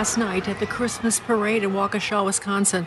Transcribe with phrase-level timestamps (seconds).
[0.00, 2.86] Last night at the Christmas parade in Waukesha, Wisconsin.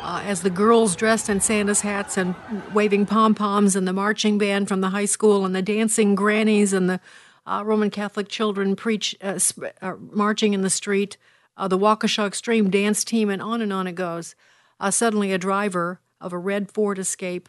[0.00, 2.36] Uh, as the girls dressed in Santa's hats and
[2.72, 6.72] waving pom poms, and the marching band from the high school, and the dancing grannies,
[6.72, 7.00] and the
[7.44, 11.16] uh, Roman Catholic children preach uh, sp- uh, marching in the street,
[11.56, 14.36] uh, the Waukesha Extreme dance team, and on and on it goes.
[14.78, 17.48] Uh, suddenly, a driver of a red Ford Escape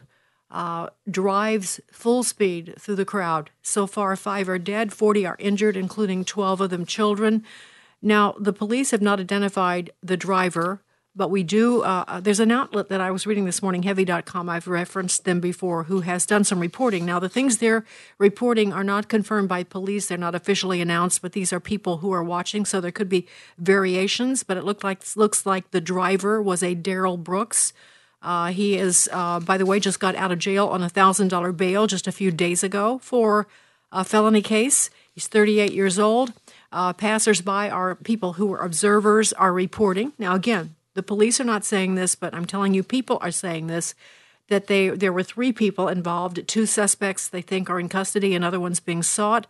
[1.08, 3.50] drives full speed through the crowd.
[3.62, 7.44] So far, five are dead, 40 are injured, including 12 of them children.
[8.02, 10.82] Now, the police have not identified the driver,
[11.16, 11.82] but we do.
[11.82, 14.48] Uh, there's an outlet that I was reading this morning, heavy.com.
[14.50, 17.06] I've referenced them before, who has done some reporting.
[17.06, 17.86] Now, the things they're
[18.18, 20.06] reporting are not confirmed by police.
[20.06, 23.26] They're not officially announced, but these are people who are watching, so there could be
[23.56, 24.42] variations.
[24.42, 27.72] But it looked like looks like the driver was a Darrell Brooks.
[28.20, 31.28] Uh, he is, uh, by the way, just got out of jail on a thousand
[31.28, 33.46] dollar bail just a few days ago for
[33.90, 34.90] a felony case.
[35.14, 36.32] He's 38 years old.
[36.72, 40.12] Uh, passersby are people who are observers are reporting.
[40.18, 43.66] Now, again, the police are not saying this, but I'm telling you, people are saying
[43.66, 43.94] this
[44.48, 46.46] that they there were three people involved.
[46.46, 49.46] Two suspects they think are in custody, another one's being sought.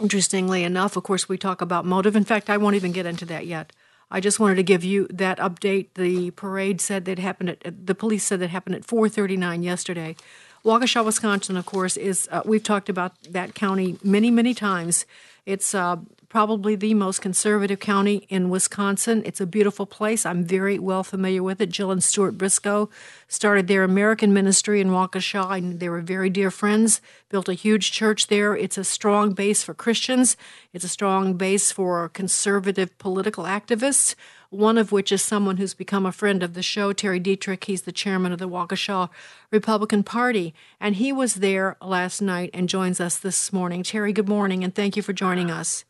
[0.00, 2.16] Interestingly enough, of course, we talk about motive.
[2.16, 3.72] In fact, I won't even get into that yet.
[4.10, 5.88] I just wanted to give you that update.
[5.94, 10.16] The parade said that happened at the police said that happened at 4:39 yesterday.
[10.64, 15.04] Waukesha, Wisconsin, of course, is uh, we've talked about that county many, many times.
[15.46, 15.96] It's uh,
[16.30, 19.22] probably the most conservative county in Wisconsin.
[19.26, 20.24] It's a beautiful place.
[20.24, 21.68] I'm very well familiar with it.
[21.68, 22.88] Jill and Stuart Briscoe
[23.28, 27.02] started their American ministry in Waukesha, and they were very dear friends.
[27.28, 28.56] Built a huge church there.
[28.56, 30.36] It's a strong base for Christians.
[30.72, 34.14] It's a strong base for conservative political activists.
[34.54, 37.64] One of which is someone who's become a friend of the show, Terry Dittrich.
[37.64, 39.10] He's the chairman of the Waukesha
[39.50, 43.82] Republican Party, and he was there last night and joins us this morning.
[43.82, 45.84] Terry, good morning, and thank you for joining us.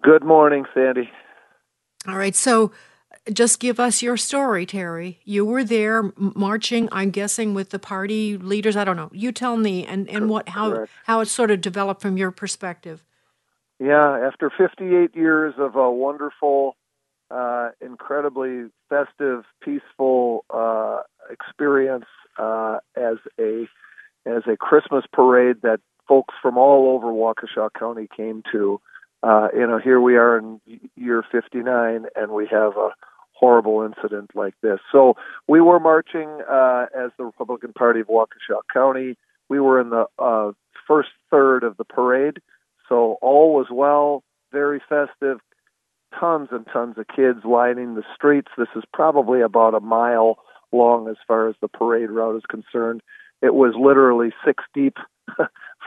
[0.00, 1.10] Good morning, Sandy.
[2.06, 2.70] All right, so
[3.32, 5.18] just give us your story, Terry.
[5.24, 8.76] You were there marching, I'm guessing, with the party leaders.
[8.76, 9.10] I don't know.
[9.12, 10.92] You tell me, and, and what how Correct.
[11.06, 13.02] how it sort of developed from your perspective.
[13.80, 16.76] Yeah, after 58 years of a wonderful,
[17.30, 22.06] uh, incredibly festive, peaceful uh, experience
[22.38, 23.66] uh, as a
[24.26, 28.80] as a Christmas parade that folks from all over Waukesha County came to.
[29.22, 30.60] Uh, you know, here we are in
[30.96, 32.90] year 59, and we have a
[33.32, 34.78] horrible incident like this.
[34.92, 35.16] So
[35.48, 39.16] we were marching uh, as the Republican Party of Waukesha County.
[39.48, 40.52] We were in the uh,
[40.86, 42.38] first third of the parade,
[42.88, 45.38] so all was well, very festive.
[46.18, 48.50] Tons and tons of kids lining the streets.
[48.56, 50.38] This is probably about a mile
[50.72, 53.02] long as far as the parade route is concerned.
[53.42, 54.96] It was literally six deep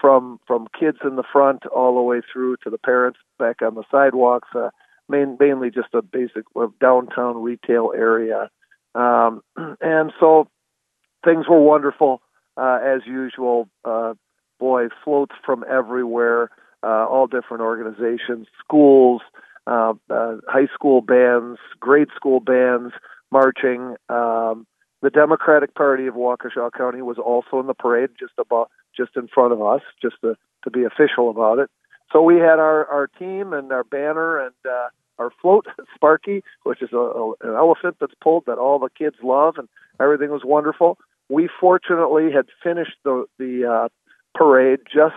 [0.01, 3.75] from from kids in the front all the way through to the parents back on
[3.75, 4.49] the sidewalks.
[4.55, 4.69] Uh,
[5.09, 8.49] main, mainly just a basic uh, downtown retail area,
[8.95, 9.41] um,
[9.81, 10.47] and so
[11.23, 12.21] things were wonderful
[12.57, 13.69] uh, as usual.
[13.85, 14.13] Uh,
[14.59, 16.49] boy, floats from everywhere,
[16.83, 19.21] uh, all different organizations, schools,
[19.67, 19.93] uh,
[20.47, 22.93] high school bands, grade school bands
[23.31, 23.95] marching.
[24.09, 24.65] Um,
[25.01, 29.27] the Democratic Party of Waukesha County was also in the parade, just about just in
[29.27, 31.69] front of us, just to, to be official about it.
[32.11, 34.87] So we had our, our team and our banner and uh,
[35.19, 39.17] our float, Sparky, which is a, a, an elephant that's pulled that all the kids
[39.21, 39.67] love, and
[39.99, 40.97] everything was wonderful.
[41.29, 43.89] We fortunately had finished the the uh,
[44.33, 45.15] parade just,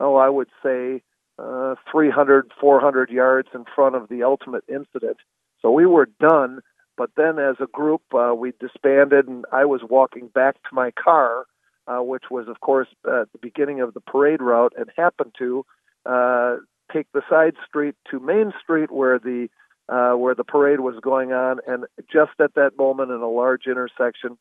[0.00, 1.02] oh, I would say,
[1.38, 5.18] uh, 300, 400 yards in front of the ultimate incident.
[5.62, 6.60] So we were done
[6.96, 10.90] but then as a group, uh, we disbanded, and I was walking back to my
[10.92, 11.46] car,
[11.86, 15.64] uh, which was, of course, at the beginning of the parade route, and happened to
[16.06, 16.56] uh,
[16.92, 19.48] take the side street to Main Street where the
[19.88, 23.66] uh, where the parade was going on, and just at that moment, in a large
[23.68, 24.36] intersection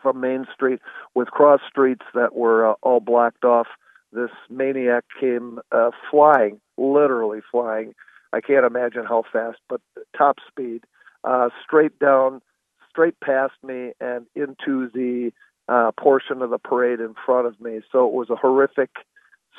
[0.00, 0.78] from Main Street
[1.16, 3.66] with cross streets that were uh, all blocked off,
[4.12, 7.94] this maniac came uh, flying, literally flying.
[8.32, 9.80] I can't imagine how fast, but
[10.16, 10.84] top speed,
[11.24, 12.40] uh, straight down,
[12.90, 15.32] straight past me, and into the
[15.68, 17.80] uh, portion of the parade in front of me.
[17.92, 18.90] So it was a horrific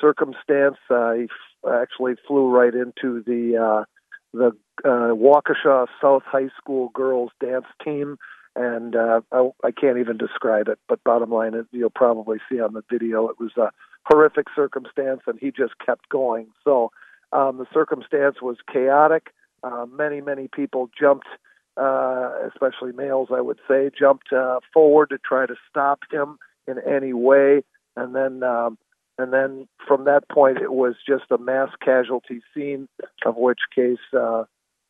[0.00, 0.78] circumstance.
[0.88, 3.84] Uh, he f- actually flew right into the uh,
[4.32, 4.52] the
[4.84, 8.16] uh, Waukesha South High School girls dance team,
[8.56, 10.78] and uh, I, I can't even describe it.
[10.88, 13.70] But bottom line, you'll probably see on the video, it was a
[14.04, 16.48] horrific circumstance, and he just kept going.
[16.64, 16.90] So
[17.32, 19.28] um, the circumstance was chaotic.
[19.62, 21.28] Uh, many, many people jumped,
[21.76, 26.76] uh, especially males, I would say, jumped uh, forward to try to stop him in
[26.86, 27.62] any way,
[27.96, 28.42] and then.
[28.42, 28.78] Um,
[29.18, 32.88] and then from that point, it was just a mass casualty scene,
[33.26, 34.44] of which case, uh,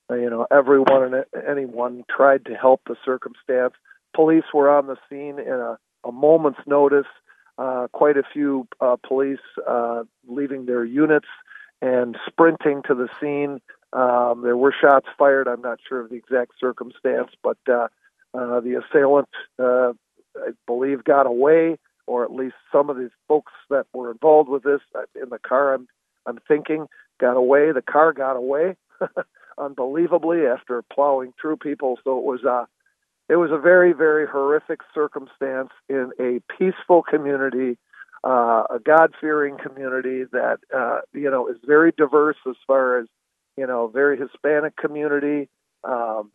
[0.08, 3.74] you know, everyone and anyone tried to help the circumstance.
[4.14, 7.08] Police were on the scene in a, a moment's notice.
[7.60, 11.28] Uh, quite a few uh, police uh, leaving their units
[11.82, 13.60] and sprinting to the scene.
[13.92, 15.46] Um, there were shots fired.
[15.46, 17.88] I'm not sure of the exact circumstance, but uh,
[18.32, 19.28] uh, the assailant,
[19.58, 19.92] uh,
[20.36, 21.76] I believe, got away
[22.06, 25.38] or at least some of the folks that were involved with this uh, in the
[25.38, 25.74] car.
[25.74, 25.86] I'm
[26.26, 26.86] I'm thinking
[27.20, 27.72] got away.
[27.72, 28.76] The car got away,
[29.58, 31.98] unbelievably after plowing through people.
[32.04, 32.64] So it was a uh,
[33.30, 37.78] it was a very very horrific circumstance in a peaceful community,
[38.24, 43.06] uh, a God fearing community that uh, you know is very diverse as far as
[43.56, 45.48] you know very Hispanic community.
[45.84, 46.30] Um,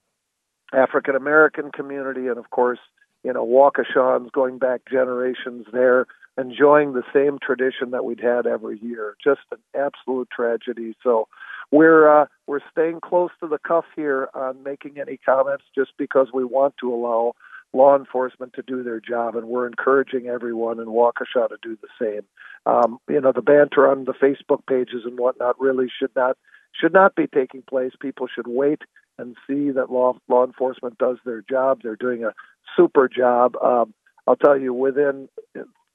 [0.74, 2.80] African American community, and of course,
[3.24, 6.06] you know, Waukeshans going back generations there,
[6.38, 9.16] enjoying the same tradition that we'd had every year.
[9.24, 10.96] Just an absolute tragedy.
[11.04, 11.28] So
[11.76, 16.28] we're uh, we're staying close to the cuff here on making any comments, just because
[16.34, 17.34] we want to allow
[17.74, 21.90] law enforcement to do their job, and we're encouraging everyone in Waukesha to do the
[22.00, 22.22] same.
[22.66, 26.38] Um, you know, the banter on the Facebook pages and whatnot really should not
[26.80, 27.92] should not be taking place.
[28.00, 28.82] People should wait
[29.18, 31.82] and see that law law enforcement does their job.
[31.84, 32.34] They're doing a
[32.78, 33.56] super job.
[33.58, 33.94] Um,
[34.28, 35.28] I'll tell you, within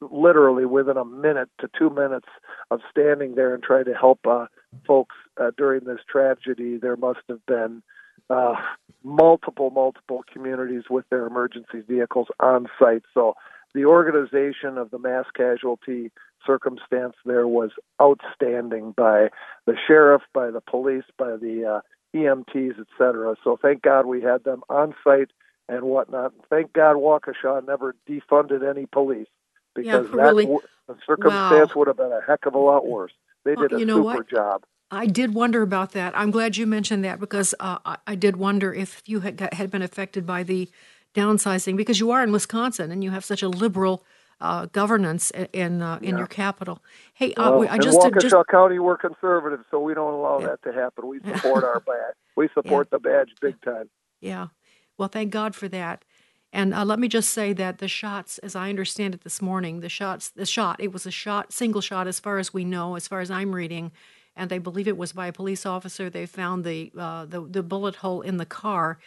[0.00, 2.28] literally within a minute to two minutes
[2.70, 4.46] of standing there and trying to help uh,
[4.86, 7.82] folks uh, during this tragedy, there must have been
[8.28, 8.54] uh,
[9.02, 13.02] multiple, multiple communities with their emergency vehicles on site.
[13.12, 13.34] So
[13.74, 16.10] the organization of the mass casualty
[16.46, 17.70] circumstance there was
[18.00, 19.28] outstanding by
[19.66, 23.36] the sheriff, by the police, by the uh, EMTs, et cetera.
[23.44, 25.30] So thank God we had them on site
[25.68, 26.32] and whatnot.
[26.48, 29.28] Thank God Waukesha never defunded any police
[29.74, 30.46] because yeah, really.
[30.46, 31.72] that the circumstance wow.
[31.76, 33.12] would have been a heck of a lot worse.
[33.44, 34.28] They did well, a you know super what?
[34.30, 34.62] job.
[34.90, 36.18] I did wonder about that.
[36.18, 39.54] I'm glad you mentioned that because uh, I, I, did wonder if you had, got,
[39.54, 40.68] had been affected by the
[41.14, 44.04] downsizing because you are in Wisconsin and you have such a liberal
[44.40, 46.18] uh, governance in uh, in yeah.
[46.18, 46.82] your capital.
[47.14, 50.40] Hey, uh, well, I just in Waukesha just, County we're conservative, so we don't allow
[50.40, 50.46] yeah.
[50.46, 51.06] that to happen.
[51.06, 52.14] We support our badge.
[52.36, 52.96] We support yeah.
[52.96, 53.90] the badge big time.
[54.20, 54.48] Yeah.
[54.96, 56.04] Well, thank God for that.
[56.52, 59.80] And uh, let me just say that the shots, as I understand it this morning,
[59.80, 62.96] the shots, the shot, it was a shot, single shot, as far as we know,
[62.96, 63.92] as far as I'm reading,
[64.34, 66.10] and they believe it was by a police officer.
[66.10, 68.98] They found the uh, the, the bullet hole in the car,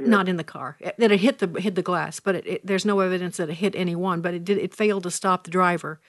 [0.00, 0.06] yeah.
[0.06, 2.86] not in the car, that it hit the hit the glass, but it, it, there's
[2.86, 4.22] no evidence that it hit anyone.
[4.22, 4.56] But it did.
[4.56, 6.00] It failed to stop the driver,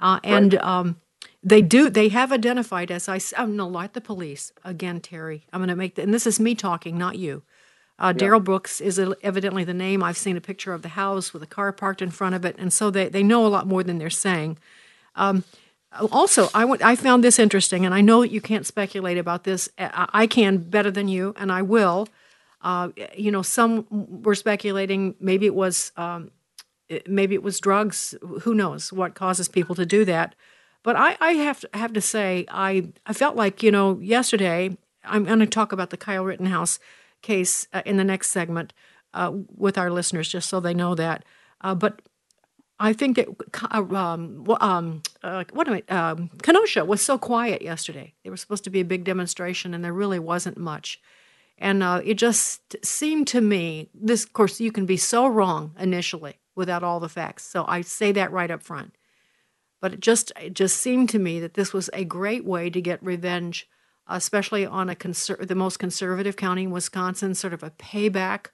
[0.00, 0.62] uh, and right.
[0.62, 1.00] um,
[1.42, 1.88] they do.
[1.88, 3.20] They have identified as I.
[3.38, 5.46] I'm gonna light the police again, Terry.
[5.50, 7.42] I'm gonna make the, and this is me talking, not you.
[7.98, 8.12] Uh, yeah.
[8.12, 10.02] Darrell Brooks is evidently the name.
[10.02, 12.56] I've seen a picture of the house with a car parked in front of it,
[12.58, 14.58] and so they, they know a lot more than they're saying.
[15.14, 15.44] Um,
[16.12, 19.68] also, I, I found this interesting, and I know you can't speculate about this.
[19.78, 22.08] I can better than you, and I will.
[22.60, 26.30] Uh, you know, some were speculating maybe it was um,
[27.06, 28.14] maybe it was drugs.
[28.42, 30.34] Who knows what causes people to do that?
[30.82, 34.76] But I, I have to have to say, I I felt like you know yesterday.
[35.04, 36.80] I'm going to talk about the Kyle Rittenhouse
[37.26, 38.72] case uh, in the next segment
[39.12, 41.24] uh, with our listeners, just so they know that.
[41.60, 42.02] Uh, but
[42.78, 43.28] I think that
[43.70, 45.94] um, um, uh, what am I?
[45.94, 48.14] Um, Kenosha was so quiet yesterday.
[48.22, 51.00] There was supposed to be a big demonstration, and there really wasn't much.
[51.58, 55.74] And uh, it just seemed to me, this, of course, you can be so wrong
[55.78, 57.44] initially without all the facts.
[57.44, 58.94] So I say that right up front.
[59.80, 62.80] But it just it just seemed to me that this was a great way to
[62.80, 63.68] get revenge
[64.08, 68.46] especially on a conser- the most conservative county in Wisconsin, sort of a payback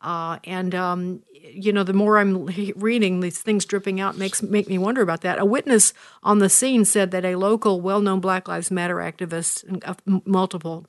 [0.00, 2.46] Uh, and um, you know, the more I'm
[2.76, 5.38] reading these things dripping out makes make me wonder about that.
[5.38, 9.94] A witness on the scene said that a local, well-known Black Lives Matter activist, uh,
[10.24, 10.86] multiple,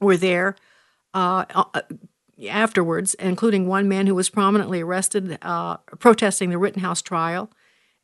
[0.00, 0.56] were there
[1.12, 1.80] uh, uh,
[2.48, 7.50] afterwards, including one man who was prominently arrested uh, protesting the Rittenhouse trial,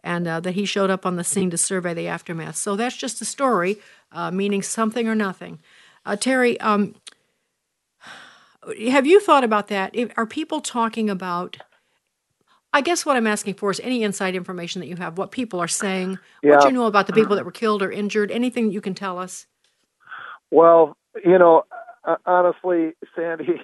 [0.03, 2.57] and uh, that he showed up on the scene to survey the aftermath.
[2.57, 3.79] So that's just a story,
[4.13, 5.59] uh, meaning something or nothing.
[6.19, 6.95] Terry, um,
[8.89, 9.95] have you thought about that?
[10.17, 11.59] Are people talking about?
[12.73, 15.59] I guess what I'm asking for is any inside information that you have, what people
[15.61, 16.57] are saying, yeah.
[16.57, 19.19] what you know about the people that were killed or injured, anything you can tell
[19.19, 19.47] us.
[20.53, 21.65] Well, you know,
[22.25, 23.61] honestly, Sandy,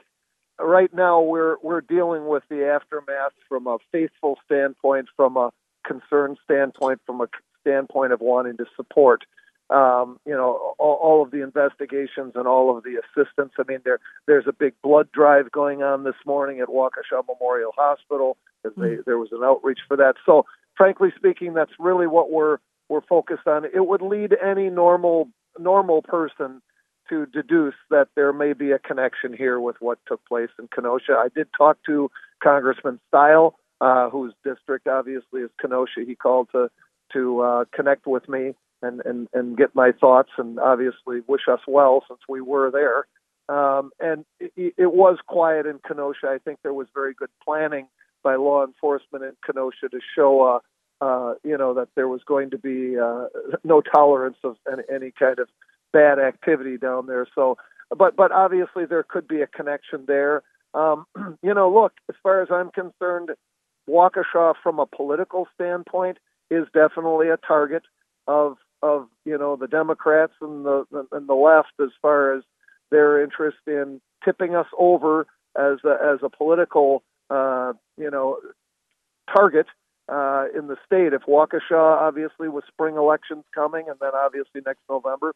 [0.59, 5.50] right now we're we're dealing with the aftermath from a faithful standpoint, from a
[5.87, 7.28] concerned standpoint, from a
[7.62, 9.25] standpoint of wanting to support
[9.69, 13.52] um, you know, all, all, of the investigations and all of the assistance.
[13.59, 17.73] I mean, there there's a big blood drive going on this morning at Waukesha Memorial
[17.76, 18.37] Hospital.
[18.62, 19.05] They, mm.
[19.05, 20.14] there was an outreach for that.
[20.25, 23.64] So, frankly speaking, that's really what we're we're focused on.
[23.64, 25.28] It would lead any normal
[25.59, 26.62] normal person
[27.09, 31.12] to deduce that there may be a connection here with what took place in Kenosha.
[31.12, 32.11] I did talk to
[32.43, 36.00] Congressman Steil, uh, whose district obviously is Kenosha.
[36.06, 36.71] He called to
[37.12, 41.61] to uh, connect with me and, and, and get my thoughts and obviously wish us
[41.66, 43.06] well since we were there.
[43.49, 46.26] Um, and it, it was quiet in Kenosha.
[46.26, 47.87] I think there was very good planning
[48.23, 50.61] by law enforcement in Kenosha to show,
[51.00, 53.26] uh, uh, you know, that there was going to be uh,
[53.64, 55.49] no tolerance of any, any kind of
[55.92, 57.26] bad activity down there.
[57.35, 57.56] So,
[57.97, 60.42] but but obviously there could be a connection there.
[60.75, 61.06] Um,
[61.42, 63.30] you know, look, as far as I'm concerned,
[63.88, 66.19] Waukesha, from a political standpoint,
[66.50, 67.83] is definitely a target
[68.26, 72.43] of of you know the Democrats and the and the left as far as
[72.90, 75.26] their interest in tipping us over
[75.57, 78.38] as a, as a political uh, you know
[79.35, 79.66] target
[80.09, 81.12] uh, in the state.
[81.12, 85.33] If Waukesha, obviously, with spring elections coming, and then obviously next November,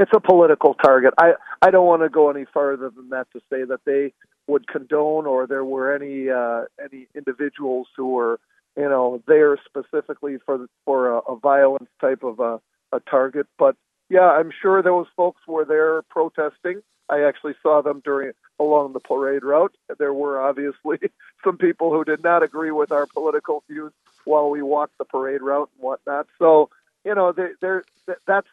[0.00, 1.14] it's a political target.
[1.18, 4.12] I I don't want to go any farther than that to say that they
[4.48, 8.40] would condone or there were any uh, any individuals who were
[8.76, 12.60] you know, there specifically for for a, a violence type of a,
[12.92, 13.46] a target.
[13.58, 13.76] But
[14.08, 16.82] yeah, I'm sure those folks were there protesting.
[17.08, 19.74] I actually saw them during along the parade route.
[19.98, 20.98] There were obviously
[21.44, 23.92] some people who did not agree with our political views
[24.24, 26.26] while we walked the parade route and whatnot.
[26.38, 26.70] So
[27.04, 27.84] you know, there,
[28.26, 28.48] that's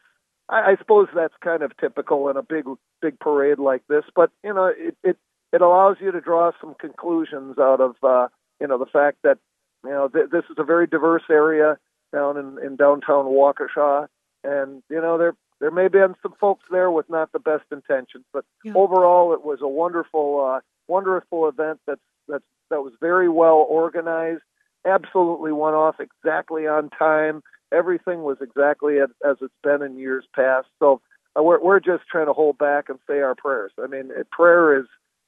[0.50, 2.66] I, I suppose that's kind of typical in a big
[3.02, 4.04] big parade like this.
[4.16, 5.18] But you know, it it,
[5.54, 8.28] it allows you to draw some conclusions out of uh,
[8.60, 9.38] you know the fact that
[9.84, 11.78] you know, th- this is a very diverse area
[12.14, 14.08] down in, in downtown Waukesha,
[14.44, 17.64] and you know there there may have been some folks there with not the best
[17.72, 18.74] intentions, but yeah.
[18.76, 24.42] overall it was a wonderful uh, wonderful event that's that's that was very well organized.
[24.86, 27.44] Absolutely went off exactly on time.
[27.72, 29.10] Everything was exactly as,
[29.42, 30.68] it's been in years past.
[30.80, 31.02] So
[31.38, 33.72] uh, we're we're just trying to hold back and say our prayers.
[33.82, 34.86] I mean, prayer is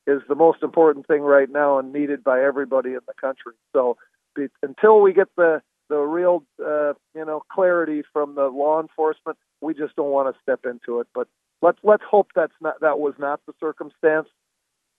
[0.07, 3.53] is the most important thing right now and needed by everybody in the country.
[3.73, 3.97] So
[4.35, 9.37] be, until we get the the real uh, you know clarity from the law enforcement,
[9.61, 11.07] we just don't want to step into it.
[11.13, 11.27] But
[11.61, 14.27] let's let's hope that's not that was not the circumstance.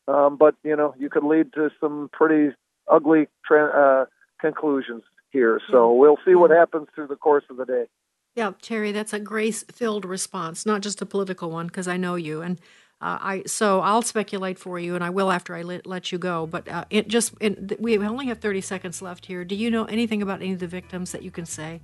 [0.08, 2.54] Um, but you know, you could lead to some pretty
[2.88, 4.04] ugly tra- uh,
[4.40, 5.60] conclusions here.
[5.70, 7.86] So we'll see what happens through the course of the day.
[8.36, 12.42] Yeah, Terry, that's a grace-filled response, not just a political one, because I know you
[12.42, 12.58] and
[13.02, 16.18] uh, I so I'll speculate for you, and I will after I let, let you
[16.18, 16.46] go.
[16.46, 19.42] But uh, it just it, we only have thirty seconds left here.
[19.42, 21.80] Do you know anything about any of the victims that you can say?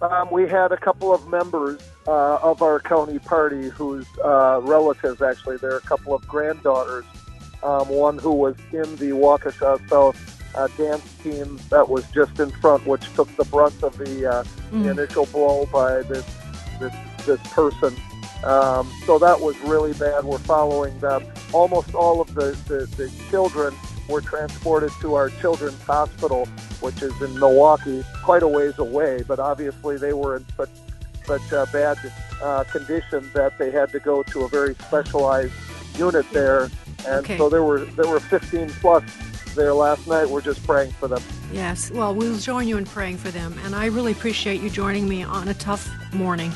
[0.00, 5.20] Um, we had a couple of members uh, of our county party whose uh, relatives
[5.20, 5.58] actually.
[5.58, 7.04] There are a couple of granddaughters.
[7.62, 12.50] Um, one who was in the Waukesha South uh, dance team that was just in
[12.50, 14.82] front, which took the brunt of the, uh, mm.
[14.82, 16.26] the initial blow by this
[16.78, 16.94] this
[17.26, 17.94] this person.
[18.44, 20.24] Um, so that was really bad.
[20.24, 21.24] We're following them.
[21.52, 23.72] Almost all of the, the, the children
[24.08, 26.46] were transported to our children's hospital,
[26.80, 29.22] which is in Milwaukee, quite a ways away.
[29.22, 30.70] But obviously, they were in such
[31.24, 31.98] such uh, bad
[32.42, 35.52] uh, condition that they had to go to a very specialized
[35.96, 36.68] unit there.
[37.06, 37.38] And okay.
[37.38, 39.04] so there were there were 15 plus
[39.54, 40.28] there last night.
[40.28, 41.22] We're just praying for them.
[41.52, 41.90] Yes.
[41.90, 43.58] Well, we'll join you in praying for them.
[43.64, 46.52] And I really appreciate you joining me on a tough morning.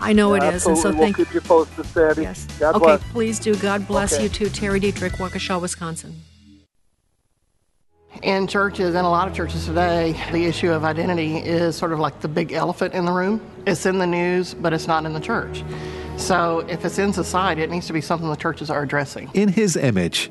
[0.00, 2.22] I know yeah, it is, and so we'll thank keep you posted, Sandy.
[2.22, 2.46] Yes.
[2.58, 3.02] God okay, bless.
[3.12, 3.54] please do.
[3.56, 4.22] God bless okay.
[4.22, 6.22] you too, Terry Dittrich, Waukesha, Wisconsin.
[8.22, 12.00] In churches, and a lot of churches today, the issue of identity is sort of
[12.00, 13.40] like the big elephant in the room.
[13.66, 15.62] It's in the news, but it's not in the church.
[16.16, 19.30] So if it's in society, it needs to be something the churches are addressing.
[19.34, 20.30] In his image,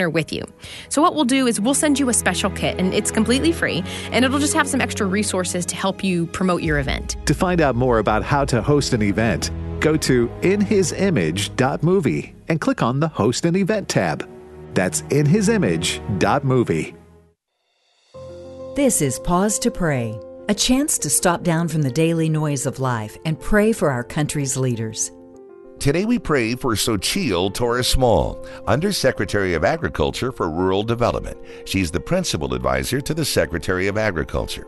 [0.00, 0.44] partner with you.
[0.88, 3.84] So, what we'll do is we'll send you a special kit, and it's completely free,
[4.12, 7.16] and it'll just have some extra resources to help you promote your event.
[7.26, 12.82] To find out more about how to host an event, go to inhisimage.movie and click
[12.82, 14.28] on the Host an Event tab.
[14.74, 16.94] That's inhisimage.movie.
[18.76, 22.78] This is Pause to Pray, a chance to stop down from the daily noise of
[22.80, 25.10] life and pray for our country's leaders.
[25.80, 31.38] Today we pray for Xochitl Torres Small, Undersecretary of Agriculture for Rural Development.
[31.64, 34.66] She's the principal advisor to the Secretary of Agriculture.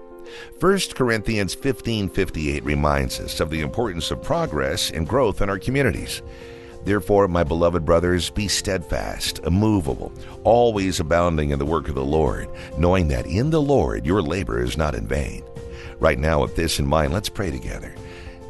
[0.58, 6.22] 1 Corinthians 15:58 reminds us of the importance of progress and growth in our communities.
[6.82, 10.12] Therefore, my beloved brothers, be steadfast, immovable,
[10.44, 14.62] always abounding in the work of the Lord, knowing that in the Lord your labor
[14.62, 15.42] is not in vain.
[16.00, 17.94] Right now, with this in mind, let's pray together.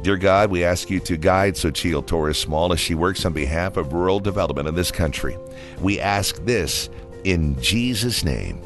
[0.03, 3.77] Dear God, we ask you to guide Xochitl Torres Small as she works on behalf
[3.77, 5.37] of rural development in this country.
[5.79, 6.89] We ask this
[7.23, 8.61] in Jesus' name.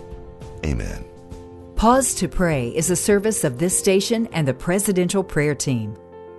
[0.66, 1.06] Amen.
[1.76, 5.96] Pause to Pray is a service of this station and the Presidential Prayer Team,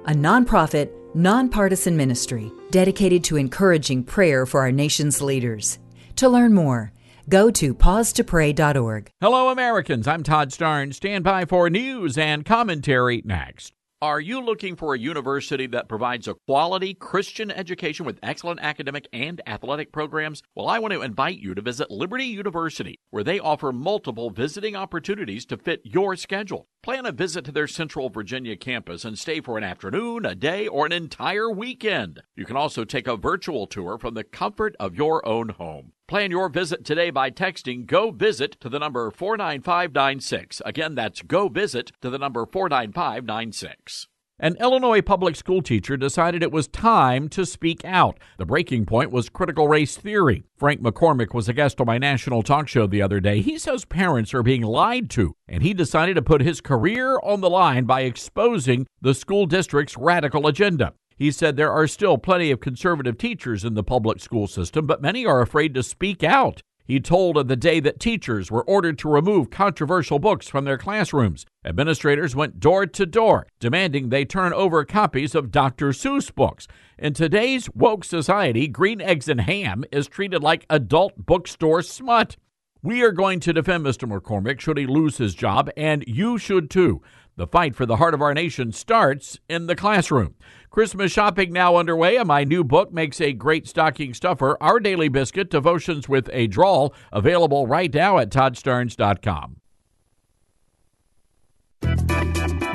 [0.06, 5.78] a nonprofit, nonpartisan ministry dedicated to encouraging prayer for our nation's leaders.
[6.16, 6.90] To learn more,
[7.28, 9.12] go to pausetopray.org.
[9.20, 10.08] Hello, Americans.
[10.08, 10.94] I'm Todd Starnes.
[10.94, 13.77] Stand by for news and commentary next.
[14.00, 19.08] Are you looking for a university that provides a quality Christian education with excellent academic
[19.12, 20.40] and athletic programs?
[20.54, 24.76] Well, I want to invite you to visit Liberty University, where they offer multiple visiting
[24.76, 26.68] opportunities to fit your schedule.
[26.82, 30.68] Plan a visit to their Central Virginia campus and stay for an afternoon, a day,
[30.68, 32.22] or an entire weekend.
[32.36, 35.92] You can also take a virtual tour from the comfort of your own home.
[36.06, 40.62] Plan your visit today by texting Go Visit to the number 49596.
[40.64, 44.06] Again, that's Go Visit to the number 49596.
[44.40, 48.20] An Illinois public school teacher decided it was time to speak out.
[48.36, 50.44] The breaking point was critical race theory.
[50.56, 53.40] Frank McCormick was a guest on my national talk show the other day.
[53.40, 57.40] He says parents are being lied to, and he decided to put his career on
[57.40, 60.92] the line by exposing the school district's radical agenda.
[61.16, 65.02] He said there are still plenty of conservative teachers in the public school system, but
[65.02, 66.62] many are afraid to speak out.
[66.88, 70.78] He told of the day that teachers were ordered to remove controversial books from their
[70.78, 71.44] classrooms.
[71.62, 75.90] Administrators went door to door, demanding they turn over copies of Dr.
[75.90, 76.66] Seuss books.
[76.98, 82.38] In today's woke society, green eggs and ham is treated like adult bookstore smut.
[82.82, 84.08] We are going to defend Mr.
[84.08, 87.02] McCormick should he lose his job, and you should too.
[87.36, 90.36] The fight for the heart of our nation starts in the classroom.
[90.70, 94.56] Christmas shopping now underway, and my new book makes a great stocking stuffer.
[94.60, 99.56] Our Daily Biscuit, Devotions with a Drawl, available right now at toddstarnes.com.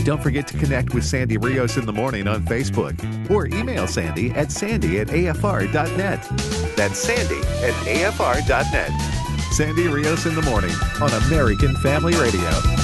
[0.03, 4.31] Don't forget to connect with Sandy Rios in the morning on Facebook or email Sandy
[4.31, 6.27] at sandy at afr.net.
[6.75, 8.91] That's sandy at afr.net.
[9.53, 12.82] Sandy Rios in the morning on American Family Radio.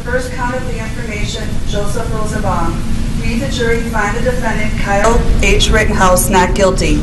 [0.00, 2.72] First count of the information, Joseph Rosenbaum.
[3.20, 5.70] We, the jury, find the defendant, Kyle H.
[5.70, 7.02] Rittenhouse, not guilty.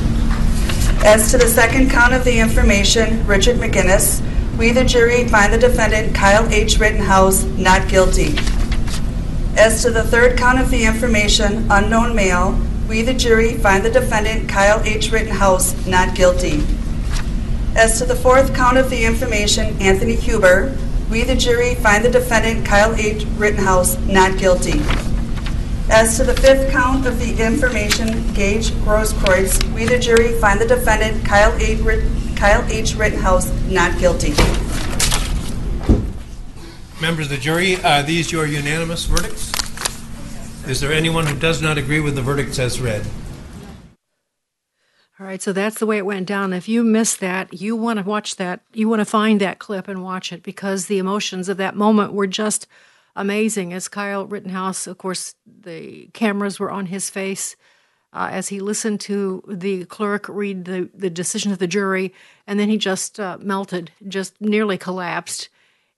[1.05, 4.21] As to the second count of the information, Richard McGinnis,
[4.57, 6.79] we, the jury, find the defendant, Kyle H.
[6.79, 8.35] Rittenhouse, not guilty.
[9.57, 13.91] As to the third count of the information, unknown male, we, the jury, find the
[13.91, 15.11] defendant, Kyle H.
[15.11, 16.63] Rittenhouse, not guilty.
[17.75, 20.75] As to the fourth count of the information, Anthony Huber,
[21.09, 23.25] we, the jury, find the defendant, Kyle H.
[23.37, 24.81] Rittenhouse, not guilty.
[25.89, 30.65] As to the fifth count of the information, Gage Grosskreutz, we, the jury, find the
[30.65, 31.79] defendant, Kyle H.
[32.35, 32.95] Kyle H.
[32.95, 34.31] Rittenhouse, not guilty.
[36.99, 39.53] Members of the jury, are these your unanimous verdicts?
[40.67, 43.05] Is there anyone who does not agree with the verdicts as read?
[45.19, 46.53] All right, so that's the way it went down.
[46.53, 49.87] If you missed that, you want to watch that, you want to find that clip
[49.87, 52.67] and watch it because the emotions of that moment were just
[53.15, 53.73] amazing.
[53.73, 57.55] As Kyle Rittenhouse, of course, the cameras were on his face
[58.13, 62.13] uh, as he listened to the clerk read the, the decision of the jury,
[62.45, 65.49] and then he just uh, melted, just nearly collapsed.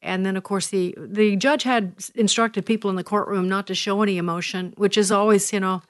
[0.02, 3.76] And then, of course, the the judge had instructed people in the courtroom not to
[3.76, 5.82] show any emotion, which is always, you know,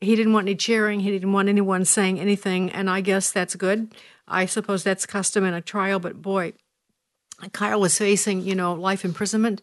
[0.00, 1.00] he didn't want any cheering.
[1.00, 3.94] He didn't want anyone saying anything, and I guess that's good.
[4.26, 6.54] I suppose that's custom in a trial, but boy,
[7.52, 9.62] Kyle was facing, you know, life imprisonment,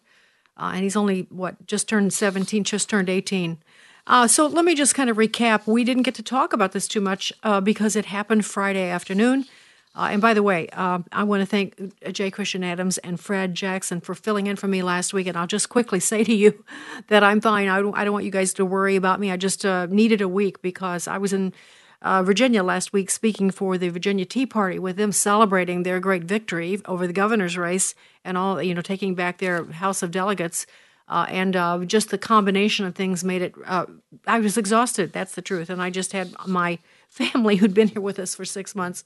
[0.56, 3.58] uh, and he's only what just turned 17, just turned 18.
[4.06, 5.66] Uh, so let me just kind of recap.
[5.66, 9.44] We didn't get to talk about this too much uh, because it happened Friday afternoon.
[9.98, 11.74] Uh, and by the way, uh, I want to thank
[12.06, 12.30] uh, J.
[12.30, 15.26] Christian Adams and Fred Jackson for filling in for me last week.
[15.26, 16.64] And I'll just quickly say to you
[17.08, 17.68] that I'm fine.
[17.68, 19.32] I don't, I don't want you guys to worry about me.
[19.32, 21.52] I just uh, needed a week because I was in
[22.00, 26.22] uh, Virginia last week speaking for the Virginia Tea Party with them celebrating their great
[26.22, 30.64] victory over the governor's race and all, you know, taking back their House of Delegates.
[31.08, 33.54] Uh, and uh, just the combination of things made it.
[33.66, 33.86] Uh,
[34.28, 35.12] I was exhausted.
[35.12, 35.70] That's the truth.
[35.70, 36.78] And I just had my
[37.18, 39.04] family who'd been here with us for six months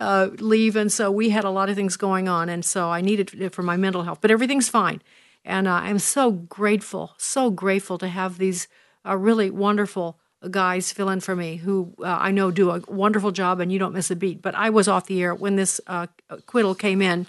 [0.00, 3.00] uh, leave, and so we had a lot of things going on, and so I
[3.00, 4.18] needed it for my mental health.
[4.20, 5.02] But everything's fine,
[5.44, 8.66] and uh, I'm so grateful, so grateful to have these
[9.06, 10.18] uh, really wonderful
[10.50, 13.78] guys fill in for me who uh, I know do a wonderful job, and you
[13.78, 14.40] don't miss a beat.
[14.40, 17.26] But I was off the air when this uh, acquittal came in.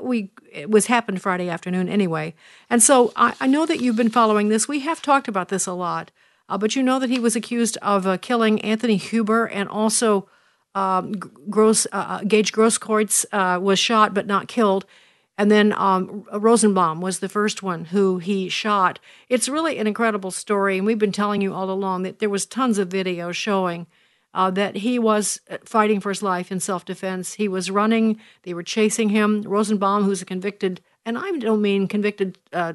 [0.00, 2.34] We it was happened Friday afternoon anyway,
[2.70, 4.68] and so I, I know that you've been following this.
[4.68, 6.12] We have talked about this a lot,
[6.48, 10.28] uh, but you know that he was accused of killing Anthony Huber and also
[10.74, 14.86] um, Gross, uh, uh, Gage Grosskreutz uh, was shot but not killed.
[15.38, 18.98] And then um, Rosenbaum was the first one who he shot.
[19.28, 22.44] It's really an incredible story, and we've been telling you all along that there was
[22.44, 23.86] tons of video showing
[24.34, 27.34] uh, that he was uh, fighting for his life in self-defense.
[27.34, 29.42] He was running; they were chasing him.
[29.42, 32.74] Rosenbaum, who's a convicted, and I don't mean convicted uh,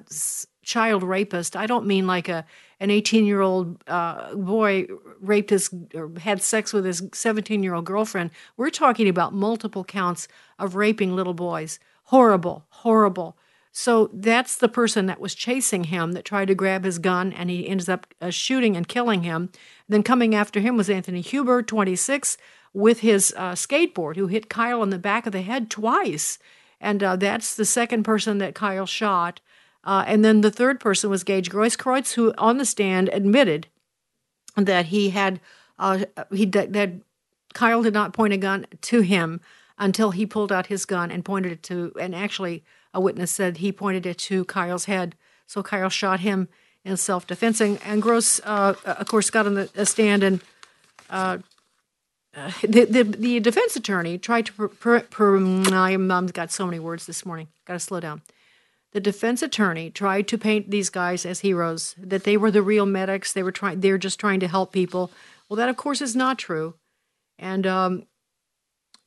[0.67, 1.55] child rapist.
[1.55, 2.45] I don't mean like a
[2.79, 4.85] an 18 year old uh, boy
[5.19, 8.29] raped his or had sex with his 17 year old girlfriend.
[8.57, 10.27] We're talking about multiple counts
[10.59, 11.79] of raping little boys.
[12.03, 13.37] Horrible, horrible.
[13.71, 17.49] So that's the person that was chasing him that tried to grab his gun, and
[17.49, 19.51] he ends up uh, shooting and killing him.
[19.87, 22.37] Then coming after him was Anthony Huber, 26,
[22.73, 26.39] with his uh, skateboard, who hit Kyle in the back of the head twice.
[26.81, 29.41] And uh, that's the second person that Kyle shot.
[29.87, 33.67] Uh, and then the third person was Gage Grosskreutz, who on the stand admitted
[34.57, 35.39] that he had
[35.79, 36.91] uh, he that
[37.53, 39.39] Kyle did not point a gun to him
[39.77, 41.93] until he pulled out his gun and pointed it to.
[41.97, 45.15] And actually, a witness said he pointed it to Kyle's head.
[45.45, 46.49] So Kyle shot him
[46.83, 47.61] in self-defense.
[47.61, 50.41] And, and Gross, uh, of course, got on the stand and.
[51.09, 51.37] Uh,
[52.61, 54.53] the, the, the defense attorney tried to.
[54.53, 57.47] Per, per, per, I've got so many words this morning.
[57.65, 58.21] Got to slow down
[58.97, 62.87] the defense attorney tried to paint these guys as heroes, that they were the real
[62.87, 65.11] medics, they were trying they're just trying to help people.
[65.47, 66.73] Well, that of course is not true.
[67.37, 68.07] And um,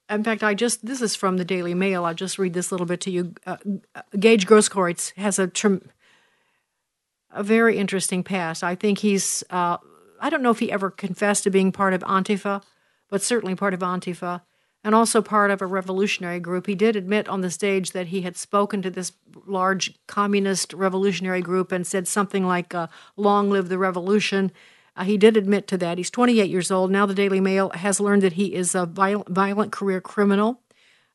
[0.08, 2.04] in fact, I just this is from the Daily Mail.
[2.04, 3.34] I'll just read this little bit to you.
[3.44, 3.56] Uh,
[4.16, 5.50] Gage Grosskreutz has a
[7.32, 8.62] a very interesting past.
[8.62, 9.78] I think he's uh,
[10.20, 12.62] I don't know if he ever confessed to being part of Antifa,
[13.08, 14.42] but certainly part of Antifa
[14.82, 16.66] and also part of a revolutionary group.
[16.66, 19.12] He did admit on the stage that he had spoken to this
[19.46, 24.52] large communist revolutionary group and said something like, uh, Long live the revolution.
[24.96, 25.98] Uh, he did admit to that.
[25.98, 26.90] He's 28 years old.
[26.90, 30.60] Now, the Daily Mail has learned that he is a violent, violent career criminal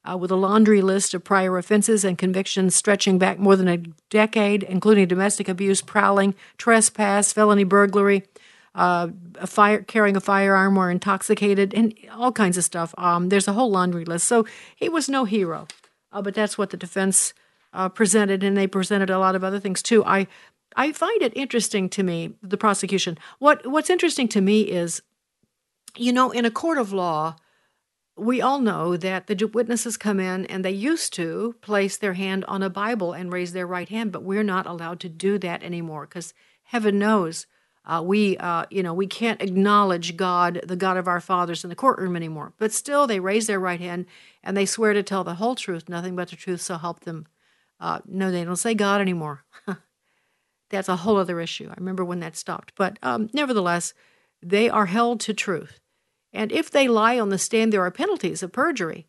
[0.10, 3.78] uh, with a laundry list of prior offenses and convictions stretching back more than a
[4.10, 8.24] decade, including domestic abuse, prowling, trespass, felony burglary
[8.76, 12.94] uh, a fire carrying a firearm or intoxicated and all kinds of stuff.
[12.98, 14.28] Um, there's a whole laundry list.
[14.28, 15.68] So he was no hero,
[16.12, 17.34] uh, but that's what the defense
[17.74, 20.04] uh, presented, and they presented a lot of other things too.
[20.06, 20.28] I
[20.76, 23.18] I find it interesting to me the prosecution.
[23.40, 25.02] What what's interesting to me is,
[25.96, 27.38] you know, in a court of law.
[28.18, 32.46] We all know that the witnesses come in and they used to place their hand
[32.46, 35.62] on a Bible and raise their right hand, but we're not allowed to do that
[35.62, 36.34] anymore because
[36.64, 37.46] heaven knows
[37.86, 41.70] uh, we, uh, you know, we can't acknowledge God, the God of our fathers, in
[41.70, 42.54] the courtroom anymore.
[42.58, 44.06] But still, they raise their right hand
[44.44, 47.28] and they swear to tell the whole truth, nothing but the truth, so help them.
[47.80, 49.44] Uh, no, they don't say God anymore.
[50.70, 51.70] That's a whole other issue.
[51.70, 52.74] I remember when that stopped.
[52.76, 53.94] But um, nevertheless,
[54.42, 55.80] they are held to truth.
[56.34, 59.08] And if they lie on the stand, there are penalties of perjury.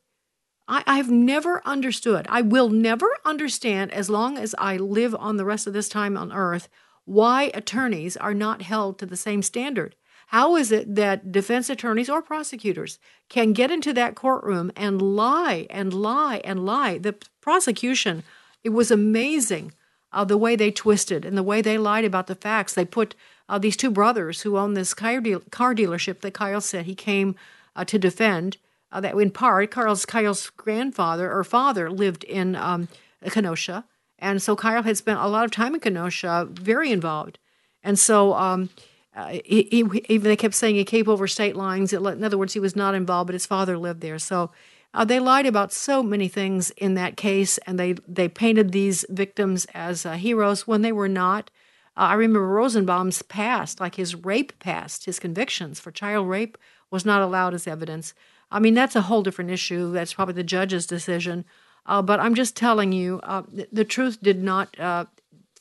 [0.69, 2.27] I, I've never understood.
[2.29, 6.17] I will never understand as long as I live on the rest of this time
[6.17, 6.69] on earth
[7.07, 9.95] why attorneys are not held to the same standard.
[10.29, 15.67] How is it that defense attorneys or prosecutors can get into that courtroom and lie
[15.71, 16.99] and lie and lie?
[16.99, 18.25] The prosecution,
[18.65, 19.73] it was amazing
[20.13, 22.75] uh, the way they twisted and the way they lied about the facts.
[22.75, 23.15] They put
[23.49, 26.97] uh, these two brothers who own this car, deal- car dealership that Kyle said he
[26.97, 27.37] came
[27.77, 28.57] uh, to defend.
[28.93, 32.89] Uh, that in part, Kyle's Kyle's grandfather or father lived in um,
[33.29, 33.85] Kenosha,
[34.19, 37.39] and so Kyle had spent a lot of time in Kenosha, very involved.
[37.83, 38.71] And so um,
[39.15, 41.93] uh, he, he, he, they kept saying he came over state lines.
[41.93, 44.19] In other words, he was not involved, but his father lived there.
[44.19, 44.51] So
[44.95, 49.05] uh, they lied about so many things in that case, and they, they painted these
[49.11, 51.51] victims as uh, heroes when they were not.
[51.97, 56.57] Uh, I remember Rosenbaum's past, like his rape past, his convictions for child rape
[56.91, 58.15] was not allowed as evidence.
[58.51, 59.93] I mean, that's a whole different issue.
[59.93, 61.45] That's probably the judge's decision.
[61.87, 65.07] Uh, but I'm just telling you, uh, the, truth did not, uh,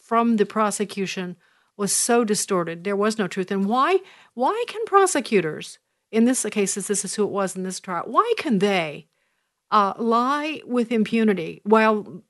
[0.01, 1.35] from the prosecution,
[1.77, 2.83] was so distorted.
[2.83, 3.51] There was no truth.
[3.51, 3.99] And why?
[4.33, 5.77] Why can prosecutors,
[6.11, 9.07] in this case, this is who it was in this trial, why can they
[9.71, 12.23] uh, lie with impunity while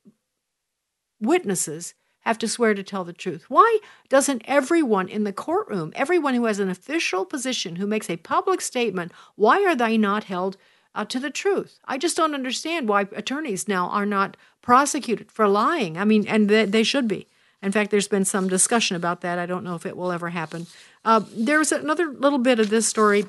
[1.21, 3.45] witnesses have to swear to tell the truth?
[3.49, 3.79] Why
[4.09, 8.61] doesn't everyone in the courtroom, everyone who has an official position, who makes a public
[8.61, 10.57] statement, why are they not held
[10.95, 11.79] uh, to the truth?
[11.85, 15.97] I just don't understand why attorneys now are not prosecuted for lying.
[15.97, 17.27] I mean, and they, they should be.
[17.61, 19.39] In fact, there's been some discussion about that.
[19.39, 20.67] I don't know if it will ever happen.
[21.03, 23.25] Uh, there's another little bit of this story.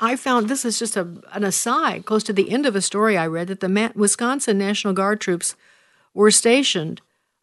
[0.00, 3.16] I found this is just a, an aside, close to the end of a story
[3.18, 5.56] I read, that the Wisconsin National Guard troops
[6.14, 7.00] were stationed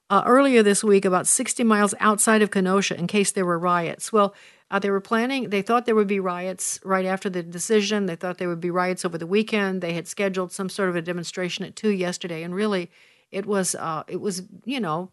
[0.10, 4.12] uh, earlier this week about 60 miles outside of Kenosha in case there were riots.
[4.12, 4.34] Well,
[4.70, 8.06] uh, they were planning, they thought there would be riots right after the decision.
[8.06, 9.82] They thought there would be riots over the weekend.
[9.82, 12.44] They had scheduled some sort of a demonstration at 2 yesterday.
[12.44, 12.92] And really,
[13.32, 15.12] it was, uh, it was, you know,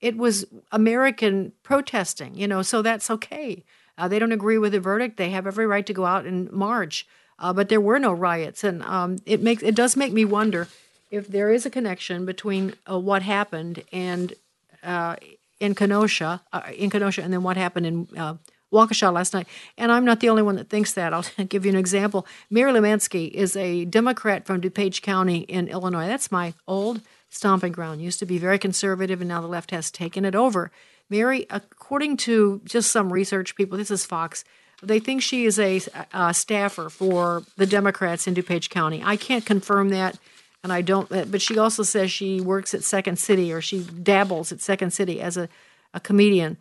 [0.00, 3.62] it was American protesting, you know, so that's okay.
[3.98, 5.18] Uh, they don't agree with the verdict.
[5.18, 7.06] They have every right to go out and march.
[7.38, 10.68] Uh, but there were no riots, and um, it makes it does make me wonder
[11.10, 14.34] if there is a connection between uh, what happened and
[14.82, 15.16] uh,
[15.60, 18.34] in Kenosha, uh, in Kenosha, and then what happened in uh,
[18.72, 19.46] Waukesha last night.
[19.76, 21.12] And I'm not the only one that thinks that.
[21.12, 22.26] I'll give you an example.
[22.50, 26.06] Mary Lemanski is a Democrat from DuPage County in Illinois.
[26.06, 28.00] That's my old stomping ground.
[28.02, 30.70] Used to be very conservative, and now the left has taken it over.
[31.08, 34.44] Mary, according to just some research people, this is Fox,
[34.82, 35.80] they think she is a,
[36.14, 39.02] a staffer for the Democrats in DuPage County.
[39.04, 40.18] I can't confirm that
[40.62, 41.10] and I don't.
[41.10, 44.92] Uh, but she also says she works at Second City or she dabbles at Second
[44.92, 45.48] City as a,
[45.94, 46.56] a comedian.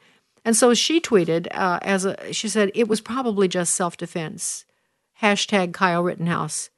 [0.45, 4.65] And so she tweeted uh, as a she said it was probably just self defense.
[5.21, 6.69] Hashtag Kyle Rittenhouse.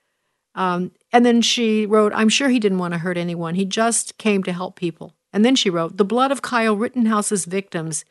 [0.56, 3.56] Um, and then she wrote, I'm sure he didn't want to hurt anyone.
[3.56, 5.14] He just came to help people.
[5.32, 8.04] And then she wrote, The blood of Kyle Rittenhouse's victims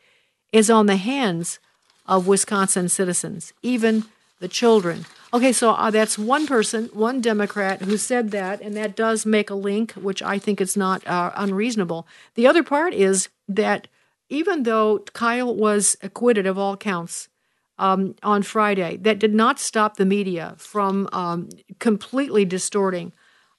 [0.51, 1.59] is on the hands
[2.05, 4.05] of Wisconsin citizens, even
[4.39, 5.05] the children.
[5.33, 9.49] Okay, so uh, that's one person, one Democrat who said that, and that does make
[9.49, 12.05] a link, which I think is not uh, unreasonable.
[12.35, 13.87] The other part is that
[14.29, 17.29] even though Kyle was acquitted of all counts
[17.77, 21.47] um, on Friday, that did not stop the media from um,
[21.79, 23.13] completely distorting.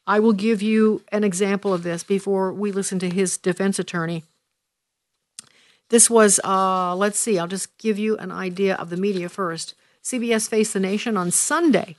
[0.07, 4.25] I will give you an example of this before we listen to his defense attorney.
[5.89, 9.75] This was, uh, let's see, I'll just give you an idea of the media first.
[10.03, 11.97] CBS Face the Nation on Sunday.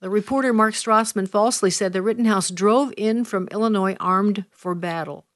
[0.00, 5.26] The reporter Mark Strassmann falsely said the Rittenhouse drove in from Illinois armed for battle.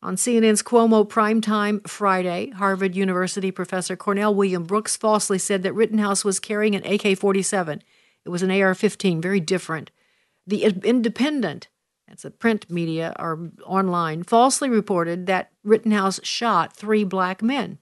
[0.00, 6.24] On CNN's Cuomo Primetime Friday, Harvard University professor Cornell William Brooks falsely said that Rittenhouse
[6.24, 7.82] was carrying an AK 47.
[8.24, 9.90] It was an AR 15, very different.
[10.46, 11.68] The Independent,
[12.06, 17.78] that's a print media or online, falsely reported that Rittenhouse shot three black men.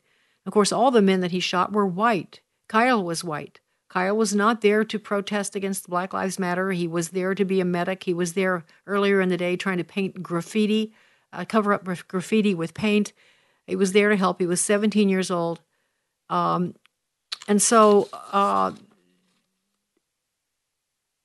[0.47, 2.41] Of course, all the men that he shot were white.
[2.71, 3.59] Kyle was white.
[3.89, 6.71] Kyle was not there to protest against Black Lives Matter.
[6.71, 8.05] He was there to be a medic.
[8.05, 10.93] He was there earlier in the day trying to paint graffiti,
[11.33, 13.13] uh, cover up graffiti with paint.
[13.67, 14.39] He was there to help.
[14.39, 15.59] He was 17 years old.
[16.29, 16.77] Um,
[17.49, 18.71] and so, uh,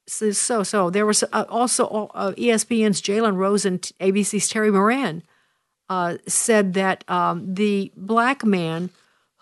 [0.07, 5.21] so, so, so, there was uh, also uh, ESPN's Jalen Rose and ABC's Terry Moran
[5.89, 8.89] uh, said that um, the black man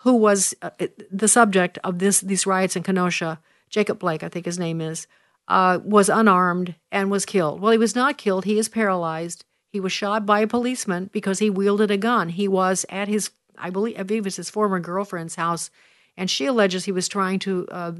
[0.04, 0.70] who was uh,
[1.10, 3.40] the subject of this these riots in Kenosha,
[3.70, 5.06] Jacob Blake, I think his name is,
[5.48, 7.60] uh, was unarmed and was killed.
[7.60, 8.44] Well, he was not killed.
[8.44, 9.46] He is paralyzed.
[9.70, 12.28] He was shot by a policeman because he wielded a gun.
[12.28, 15.70] He was at his, I believe, I believe it was his former girlfriend's house,
[16.18, 17.66] and she alleges he was trying to.
[17.70, 17.92] Uh,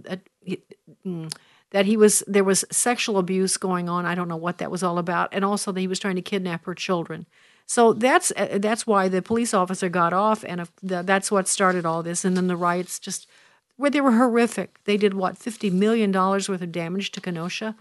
[1.07, 1.33] mm,
[1.71, 4.05] that he was there was sexual abuse going on.
[4.05, 6.23] I don't know what that was all about, and also that he was trying to
[6.23, 7.27] kidnap her children.
[7.66, 12.03] So that's uh, that's why the police officer got off, and that's what started all
[12.03, 12.24] this.
[12.24, 13.27] And then the riots just
[13.77, 14.79] where they were horrific.
[14.85, 17.74] They did what fifty million dollars worth of damage to Kenosha,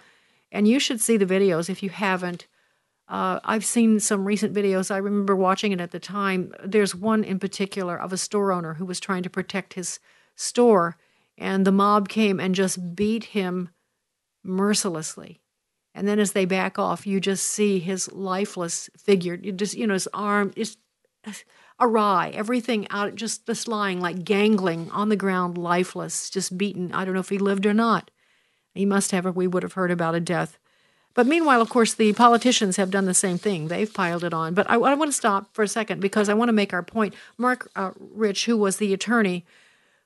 [0.51, 2.47] and you should see the videos if you haven't.
[3.09, 4.89] Uh, I've seen some recent videos.
[4.89, 6.53] I remember watching it at the time.
[6.63, 9.99] There's one in particular of a store owner who was trying to protect his
[10.35, 10.97] store,
[11.37, 13.69] and the mob came and just beat him
[14.43, 15.41] mercilessly.
[15.93, 19.36] And then as they back off, you just see his lifeless figure.
[19.36, 20.77] You just, you know, his arm is.
[21.79, 26.93] awry, everything out, just, just lying like gangling on the ground, lifeless, just beaten.
[26.93, 28.12] I don't know if he lived or not.
[28.73, 30.58] He must have, or we would have heard about a death.
[31.13, 33.67] But meanwhile, of course, the politicians have done the same thing.
[33.67, 34.53] They've piled it on.
[34.53, 36.84] But I, I want to stop for a second because I want to make our
[36.84, 37.13] point.
[37.38, 39.45] Mark uh, Rich, who was the attorney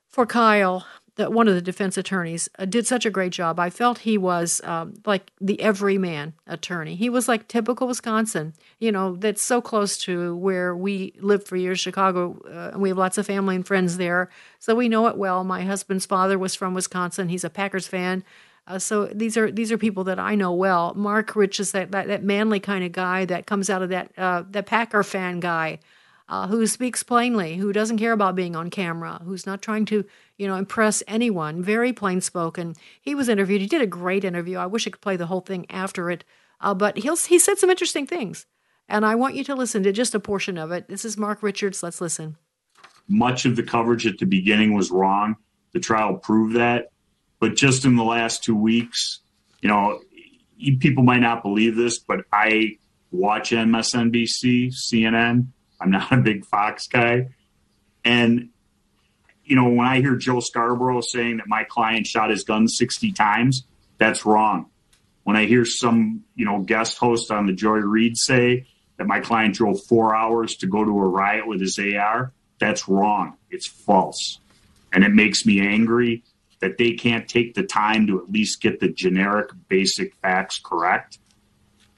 [0.08, 0.86] for Kyle,
[1.18, 3.60] the, one of the defense attorneys, uh, did such a great job.
[3.60, 6.96] I felt he was um, like the everyman attorney.
[6.96, 11.58] He was like typical Wisconsin, you know, that's so close to where we lived for
[11.58, 14.30] years, Chicago, uh, and we have lots of family and friends there.
[14.60, 15.44] So we know it well.
[15.44, 17.30] My husband's father was from Wisconsin.
[17.30, 18.24] He's a Packers fan.
[18.68, 20.94] Uh, so these are these are people that I know well.
[20.94, 24.12] Mark Rich is that that, that manly kind of guy that comes out of that
[24.18, 25.80] uh, that Packer fan guy,
[26.30, 30.06] uh, who speaks plainly, who doesn't care about being on camera, who's not trying to
[30.38, 31.62] you know impress anyone.
[31.62, 32.76] Very plain spoken.
[33.02, 33.62] He was interviewed.
[33.62, 34.58] He did a great interview.
[34.58, 36.24] I wish I could play the whole thing after it,
[36.62, 38.46] uh, but he'll he said some interesting things,
[38.88, 40.88] and I want you to listen to just a portion of it.
[40.88, 41.84] This is Mark Richards.
[41.84, 42.38] Let's listen.
[43.08, 45.38] Much of the coverage at the beginning was wrong.
[45.72, 46.92] The trial proved that
[47.40, 49.20] but just in the last two weeks,
[49.62, 50.00] you know,
[50.80, 52.78] people might not believe this, but I
[53.12, 55.48] watch MSNBC, CNN.
[55.80, 57.30] I'm not a big Fox guy.
[58.04, 58.50] And,
[59.44, 63.12] you know, when I hear Joe Scarborough saying that my client shot his gun 60
[63.14, 63.64] times,
[63.98, 64.68] that's wrong.
[65.24, 68.66] When I hear some, you know, guest host on the Joy Reid say
[68.98, 72.88] that my client drove four hours to go to a riot with his AR, that's
[72.88, 73.36] wrong.
[73.50, 74.40] It's false.
[74.94, 76.24] And it makes me angry
[76.60, 81.20] that they can't take the time to at least get the generic basic facts correct.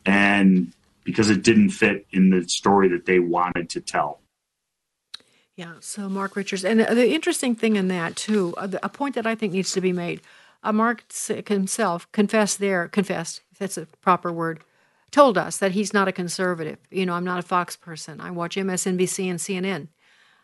[0.06, 0.74] And
[1.10, 4.22] because it didn't fit in the story that they wanted to tell.
[5.56, 6.64] Yeah, so Mark Richards.
[6.64, 9.82] And the interesting thing in that, too, uh, a point that I think needs to
[9.82, 10.22] be made
[10.64, 11.04] uh, Mark
[11.48, 14.62] himself confessed there, confessed, if that's a proper word,
[15.12, 16.78] told us that he's not a conservative.
[16.92, 18.22] You know, I'm not a Fox person.
[18.22, 19.88] I watch MSNBC and CNN.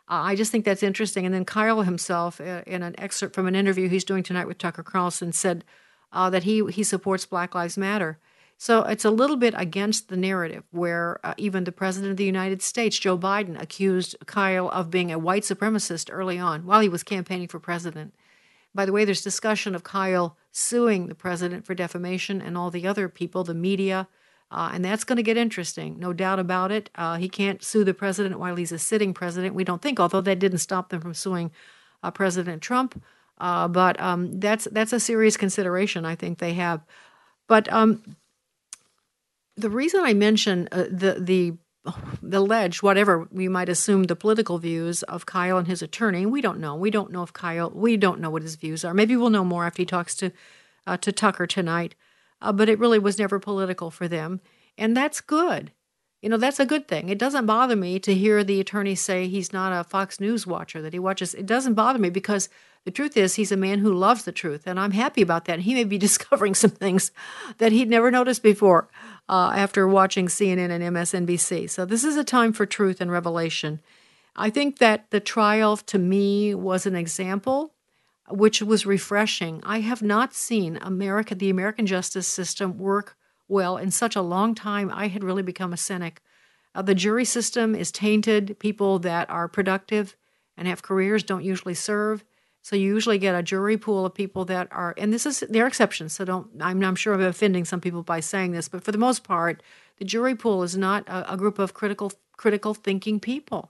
[0.08, 1.26] Uh, I just think that's interesting.
[1.26, 4.58] And then Kyle himself, uh, in an excerpt from an interview he's doing tonight with
[4.58, 5.64] Tucker Carlson, said
[6.12, 8.20] uh, that he he supports Black Lives Matter.
[8.58, 12.26] So it's a little bit against the narrative where uh, even the president of the
[12.26, 16.90] United States, Joe Biden, accused Kyle of being a white supremacist early on while he
[16.90, 18.14] was campaigning for president.
[18.74, 22.88] By the way, there's discussion of Kyle suing the president for defamation and all the
[22.88, 24.08] other people, the media,
[24.52, 26.90] uh, and that's going to get interesting, no doubt about it.
[26.96, 30.22] Uh, he can't sue the president while he's a sitting president, we don't think, although
[30.22, 31.52] that didn't stop them from suing
[32.04, 33.02] uh, President Trump.
[33.38, 36.82] Uh, but um, that's that's a serious consideration I think they have.
[37.48, 38.16] But um,
[39.58, 41.54] the reason I mention uh, the the
[42.22, 46.42] the alleged, whatever we might assume the political views of Kyle and his attorney, we
[46.42, 46.76] don't know.
[46.76, 48.94] We don't know if Kyle, we don't know what his views are.
[48.94, 50.32] Maybe we'll know more after he talks to
[50.88, 51.96] uh, to Tucker tonight
[52.42, 54.42] uh, but it really was never political for them.
[54.78, 55.72] And that's good.
[56.22, 57.10] You know, that's a good thing.
[57.10, 60.82] It doesn't bother me to hear the attorney say he's not a Fox News watcher,
[60.82, 61.34] that he watches.
[61.34, 62.50] It doesn't bother me because
[62.84, 64.64] the truth is he's a man who loves the truth.
[64.66, 65.60] And I'm happy about that.
[65.60, 67.12] He may be discovering some things
[67.58, 68.90] that he'd never noticed before
[69.28, 71.70] uh, after watching CNN and MSNBC.
[71.70, 73.82] So this is a time for truth and revelation.
[74.36, 77.72] I think that the trial to me was an example
[78.30, 79.62] which was refreshing.
[79.64, 83.16] I have not seen America, the American justice system, work
[83.48, 84.92] well in such a long time.
[84.92, 86.22] I had really become a cynic.
[86.74, 88.58] Uh, the jury system is tainted.
[88.60, 90.16] People that are productive
[90.58, 92.24] and have careers don't usually serve.
[92.66, 95.66] So you usually get a jury pool of people that are, and this is there
[95.66, 96.14] are exceptions.
[96.14, 96.48] So don't.
[96.60, 99.62] I'm, I'm sure I'm offending some people by saying this, but for the most part,
[100.00, 103.70] the jury pool is not a, a group of critical critical thinking people.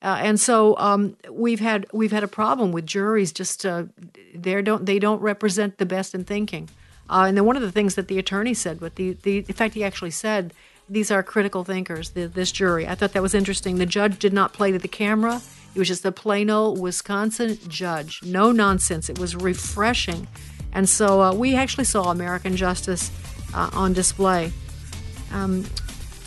[0.00, 3.86] Uh, and so um, we've had we've had a problem with juries just uh,
[4.32, 6.68] they don't they don't represent the best in thinking.
[7.08, 9.54] Uh, and then one of the things that the attorney said, but the, the in
[9.54, 10.54] fact he actually said
[10.88, 12.10] these are critical thinkers.
[12.10, 13.78] The, this jury, I thought that was interesting.
[13.78, 15.42] The judge did not play to the camera.
[15.72, 19.08] He was just a plain old Wisconsin judge, no nonsense.
[19.08, 20.26] It was refreshing,
[20.72, 23.10] and so uh, we actually saw American justice
[23.54, 24.52] uh, on display.
[25.32, 25.64] Um,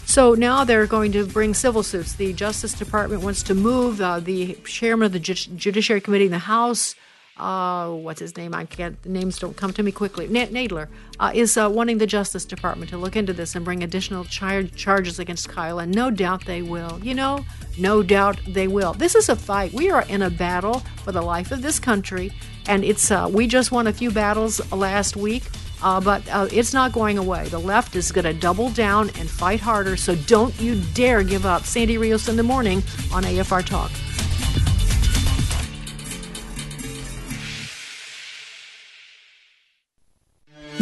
[0.05, 2.13] so now they're going to bring civil suits.
[2.13, 6.39] The Justice Department wants to move uh, the chairman of the Judiciary Committee in the
[6.39, 6.95] House.
[7.35, 8.53] Uh, what's his name?
[8.53, 9.03] I can't.
[9.05, 10.27] Names don't come to me quickly.
[10.27, 10.87] Nadler
[11.19, 14.63] uh, is uh, wanting the Justice Department to look into this and bring additional char-
[14.63, 16.99] charges against Kyle, and no doubt they will.
[17.01, 17.43] You know,
[17.77, 18.93] no doubt they will.
[18.93, 19.73] This is a fight.
[19.73, 22.31] We are in a battle for the life of this country,
[22.67, 25.43] and it's uh, we just won a few battles last week.
[25.81, 27.45] Uh, but uh, it's not going away.
[27.49, 31.45] The left is going to double down and fight harder, so don't you dare give
[31.45, 31.63] up.
[31.63, 32.81] Sandy Rios in the morning
[33.11, 33.91] on AFR Talk.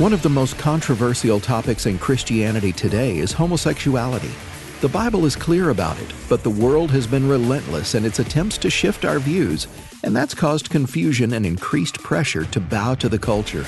[0.02, 4.32] One of the most controversial topics in Christianity today is homosexuality.
[4.80, 8.58] The Bible is clear about it, but the world has been relentless in its attempts
[8.58, 9.68] to shift our views,
[10.04, 13.64] and that's caused confusion and increased pressure to bow to the culture.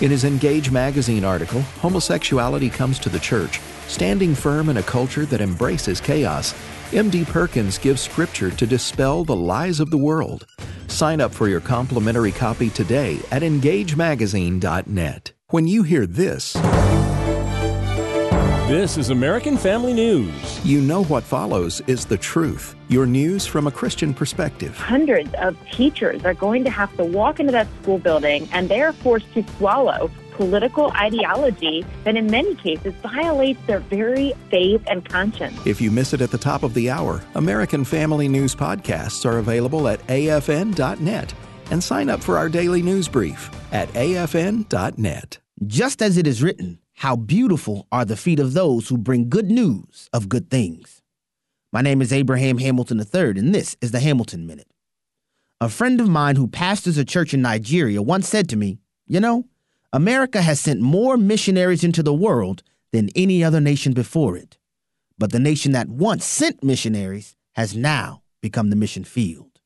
[0.00, 5.26] In his Engage magazine article, Homosexuality Comes to the Church, standing firm in a culture
[5.26, 6.56] that embraces chaos,
[6.92, 7.26] M.D.
[7.26, 10.44] Perkins gives scripture to dispel the lies of the world.
[10.88, 15.32] Sign up for your complimentary copy today at engagemagazine.net.
[15.50, 16.52] When you hear this,
[18.68, 20.62] this is American Family News.
[20.62, 22.76] You know what follows is the truth.
[22.88, 24.76] Your news from a Christian perspective.
[24.76, 28.82] Hundreds of teachers are going to have to walk into that school building and they
[28.82, 35.08] are forced to swallow political ideology that in many cases violates their very faith and
[35.08, 35.58] conscience.
[35.64, 39.38] If you miss it at the top of the hour, American Family News podcasts are
[39.38, 41.32] available at afn.net
[41.70, 45.38] and sign up for our daily news brief at afn.net.
[45.66, 49.50] Just as it is written, how beautiful are the feet of those who bring good
[49.50, 51.02] news of good things.
[51.72, 54.68] My name is Abraham Hamilton III, and this is the Hamilton Minute.
[55.60, 59.20] A friend of mine who pastors a church in Nigeria once said to me, You
[59.20, 59.44] know,
[59.92, 62.62] America has sent more missionaries into the world
[62.92, 64.56] than any other nation before it.
[65.18, 69.57] But the nation that once sent missionaries has now become the mission field.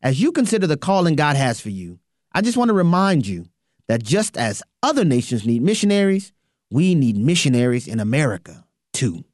[0.00, 1.98] As you consider the calling God has for you,
[2.32, 3.46] I just want to remind you
[3.88, 6.32] that just as other nations need missionaries,
[6.70, 9.24] we need missionaries in America, too.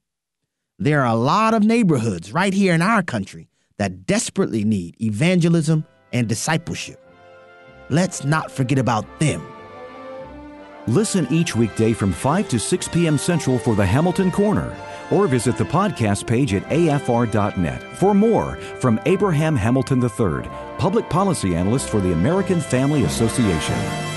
[0.78, 5.84] There are a lot of neighborhoods right here in our country that desperately need evangelism
[6.14, 6.98] and discipleship.
[7.90, 9.46] Let's not forget about them.
[10.86, 13.18] Listen each weekday from 5 to 6 p.m.
[13.18, 14.74] Central for the Hamilton Corner,
[15.10, 20.48] or visit the podcast page at afr.net for more from Abraham Hamilton III,
[20.78, 24.13] Public Policy Analyst for the American Family Association.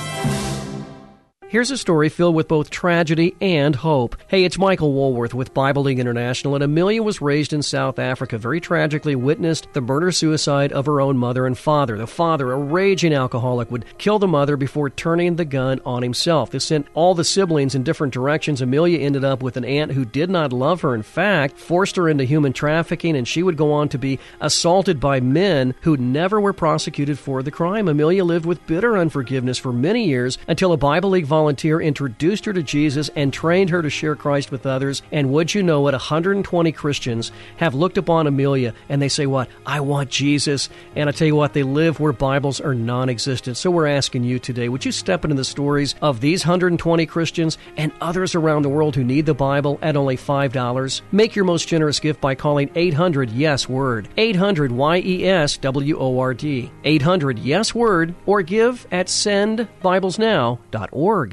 [1.49, 4.17] Here's a story filled with both tragedy and hope.
[4.27, 8.37] Hey, it's Michael Woolworth with Bible League International, and Amelia was raised in South Africa.
[8.37, 11.97] Very tragically witnessed the murder suicide of her own mother and father.
[11.97, 16.51] The father, a raging alcoholic, would kill the mother before turning the gun on himself.
[16.51, 18.61] This sent all the siblings in different directions.
[18.61, 20.93] Amelia ended up with an aunt who did not love her.
[20.93, 24.99] In fact, forced her into human trafficking, and she would go on to be assaulted
[24.99, 27.87] by men who never were prosecuted for the crime.
[27.87, 32.53] Amelia lived with bitter unforgiveness for many years until a Bible League volunteer introduced her
[32.53, 35.03] to Jesus and trained her to share Christ with others.
[35.11, 39.47] And would you know it, 120 Christians have looked upon Amelia and they say, What?
[39.63, 40.67] I want Jesus.
[40.95, 43.57] And I tell you what, they live where Bibles are non existent.
[43.57, 47.59] So we're asking you today, would you step into the stories of these 120 Christians
[47.77, 51.01] and others around the world who need the Bible at only $5?
[51.11, 54.09] Make your most generous gift by calling 800 Yes Word.
[54.17, 56.71] 800 Y E S W O R D.
[56.83, 61.26] 800 Yes Word or give at sendbiblesnow.org.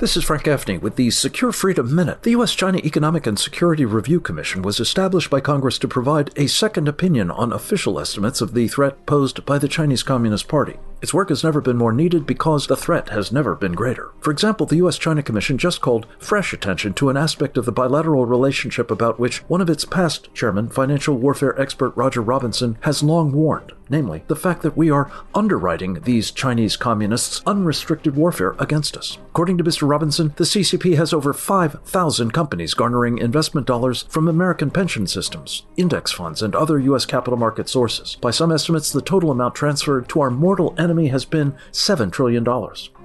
[0.00, 2.22] This is Frank Gaffney with the Secure Freedom Minute.
[2.22, 2.54] The U.S.
[2.54, 7.30] China Economic and Security Review Commission was established by Congress to provide a second opinion
[7.30, 10.78] on official estimates of the threat posed by the Chinese Communist Party.
[11.02, 14.10] Its work has never been more needed because the threat has never been greater.
[14.20, 14.98] For example, the U.S.
[14.98, 19.38] China Commission just called fresh attention to an aspect of the bilateral relationship about which
[19.48, 24.36] one of its past chairman, financial warfare expert Roger Robinson, has long warned namely, the
[24.36, 29.18] fact that we are underwriting these Chinese communists' unrestricted warfare against us.
[29.30, 29.88] According to Mr.
[29.88, 36.12] Robinson, the CCP has over 5,000 companies garnering investment dollars from American pension systems, index
[36.12, 37.04] funds, and other U.S.
[37.04, 38.16] capital market sources.
[38.20, 42.44] By some estimates, the total amount transferred to our mortal enemy has been $7 trillion.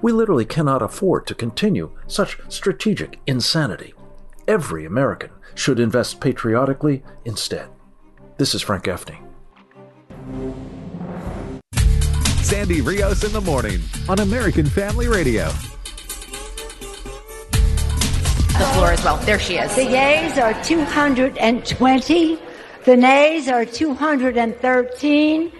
[0.02, 3.94] We literally cannot afford to continue such strategic insanity.
[4.48, 7.68] Every American should invest patriotically instead.
[8.38, 9.20] This is Frank Gaffney.
[12.42, 15.46] Sandy Rios in the morning on American Family Radio.
[18.58, 19.18] The floor as well.
[19.18, 19.72] There she is.
[19.76, 22.38] The yeas are 220.
[22.84, 25.52] The nays are 213.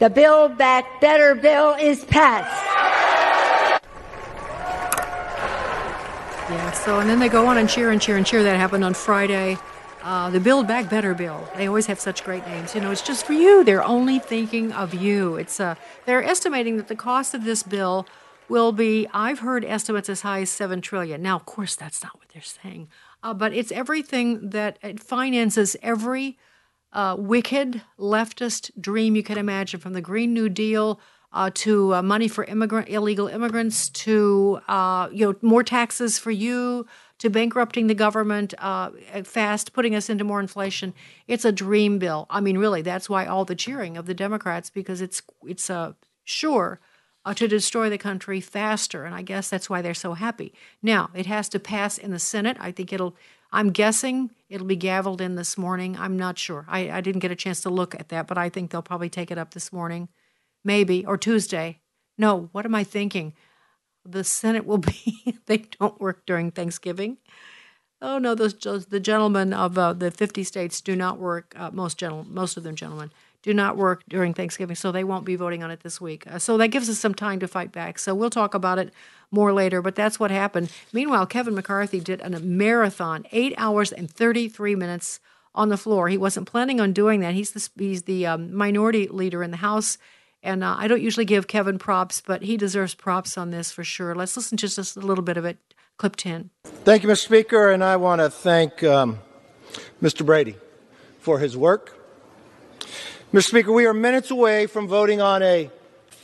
[0.00, 2.64] The Build Back Better bill is passed.
[6.48, 8.42] Yeah, so, and then they go on and cheer and cheer and cheer.
[8.42, 9.58] That happened on Friday.
[10.02, 11.46] Uh, the Build Back Better bill.
[11.54, 12.74] They always have such great names.
[12.74, 13.62] You know, it's just for you.
[13.62, 15.36] They're only thinking of you.
[15.36, 15.74] It's uh,
[16.06, 18.06] they're estimating that the cost of this bill
[18.48, 19.06] will be.
[19.12, 21.20] I've heard estimates as high as seven trillion.
[21.20, 22.88] Now, of course, that's not what they're saying,
[23.22, 26.38] uh, but it's everything that it finances every
[26.92, 31.00] uh, wicked leftist dream you can imagine, from the Green New Deal.
[31.32, 36.32] Uh, to uh, money for immigrant illegal immigrants, to uh, you know more taxes for
[36.32, 36.84] you,
[37.18, 38.90] to bankrupting the government uh,
[39.22, 40.92] fast, putting us into more inflation.
[41.28, 42.26] It's a dream bill.
[42.30, 45.92] I mean, really, that's why all the cheering of the Democrats because it's it's uh,
[46.24, 46.80] sure
[47.36, 50.52] to destroy the country faster, and I guess that's why they're so happy.
[50.82, 52.56] Now it has to pass in the Senate.
[52.58, 53.14] I think it'll.
[53.52, 55.96] I'm guessing it'll be gavelled in this morning.
[55.96, 56.66] I'm not sure.
[56.68, 59.08] I, I didn't get a chance to look at that, but I think they'll probably
[59.08, 60.08] take it up this morning,
[60.64, 61.80] maybe or Tuesday.
[62.18, 63.32] No, what am I thinking?
[64.04, 65.38] The Senate will be.
[65.46, 67.18] they don't work during Thanksgiving.
[68.02, 68.54] Oh no, those
[68.86, 71.54] the gentlemen of uh, the 50 states do not work.
[71.56, 73.10] Uh, most gentle, most of them gentlemen
[73.42, 76.26] do not work during Thanksgiving, so they won't be voting on it this week.
[76.26, 77.98] Uh, so that gives us some time to fight back.
[77.98, 78.92] So we'll talk about it
[79.30, 80.70] more later, but that's what happened.
[80.92, 85.20] Meanwhile, Kevin McCarthy did a marathon, eight hours and 33 minutes
[85.54, 86.08] on the floor.
[86.08, 87.34] He wasn't planning on doing that.
[87.34, 89.98] He's the, he's the um, minority leader in the House.
[90.42, 93.84] And uh, I don't usually give Kevin props, but he deserves props on this for
[93.84, 94.14] sure.
[94.14, 95.58] Let's listen to just a little bit of it.
[95.98, 96.48] Clip 10.
[96.64, 97.24] Thank you, Mr.
[97.24, 99.18] Speaker, and I want to thank um,
[100.02, 100.24] Mr.
[100.24, 100.56] Brady
[101.18, 101.99] for his work.
[103.32, 103.44] Mr.
[103.44, 105.70] Speaker, we are minutes away from voting on a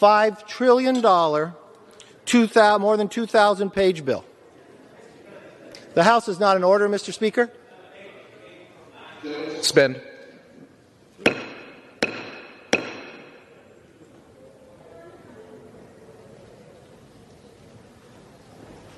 [0.00, 4.24] $5 trillion, 2, more than 2,000 page bill.
[5.94, 7.14] The House is not in order, Mr.
[7.14, 7.48] Speaker.
[9.60, 10.00] Spend.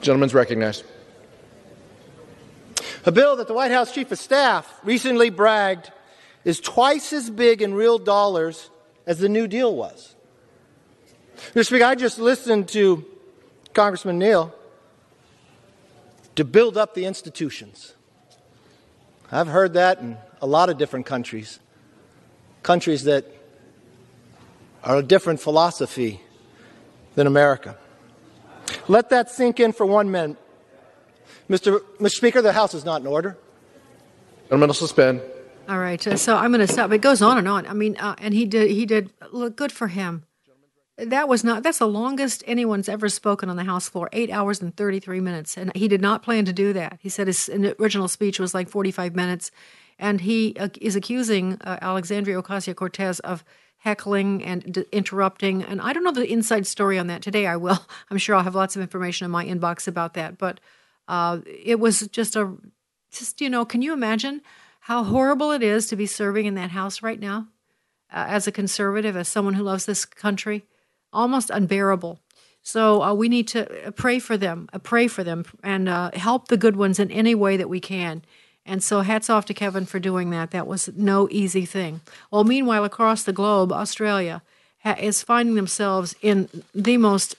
[0.01, 0.83] Gentleman's recognized.
[3.05, 5.93] A bill that the White House Chief of Staff recently bragged
[6.49, 8.71] is twice as big in real dollars
[9.07, 10.17] as the New Deal was.
[11.53, 11.67] Mr.
[11.67, 13.05] Speaker, I just listened to
[13.75, 14.55] Congressman Neal
[16.37, 17.93] to build up the institutions.
[19.31, 21.61] I've heard that in a lot of different countries,
[22.63, 23.27] countries that
[24.83, 26.23] are a different philosophy
[27.15, 27.77] than America.
[28.89, 30.39] Let that sink in for one minute.
[31.51, 31.81] Mr.
[32.01, 32.17] Mr.
[32.17, 33.37] Speaker, the House is not in order.
[34.49, 35.21] Gentleman suspend.
[35.69, 36.91] All right, uh, so I'm going to stop.
[36.93, 37.67] It goes on and on.
[37.67, 38.71] I mean, uh, and he did.
[38.71, 39.13] He did.
[39.33, 40.25] Look, good for him.
[40.97, 41.63] That was not.
[41.63, 44.09] That's the longest anyone's ever spoken on the House floor.
[44.15, 46.99] Eight hours and 33 minutes, and he did not plan to do that.
[47.03, 49.51] He said his original speech was like 45 minutes,
[49.99, 53.45] and he uh, is accusing uh, Alexandria Ocasio Cortez of
[53.77, 55.63] heckling and d- interrupting.
[55.63, 57.21] And I don't know the inside story on that.
[57.21, 57.79] Today I will.
[58.11, 60.39] I'm sure I'll have lots of information in my inbox about that.
[60.39, 60.61] But
[61.09, 62.55] uh, it was just a,
[63.13, 64.41] just, you know, can you imagine
[64.89, 67.47] how horrible it is to be serving in that house right now
[68.11, 70.65] uh, as a conservative, as someone who loves this country?
[71.13, 72.21] Almost unbearable.
[72.63, 76.49] So uh, we need to pray for them, uh, pray for them, and uh, help
[76.49, 78.23] the good ones in any way that we can.
[78.65, 80.53] And so, hats off to Kevin for doing that.
[80.53, 82.01] That was no easy thing.
[82.31, 84.41] Well, meanwhile, across the globe, Australia
[84.85, 87.37] ha- is finding themselves in the most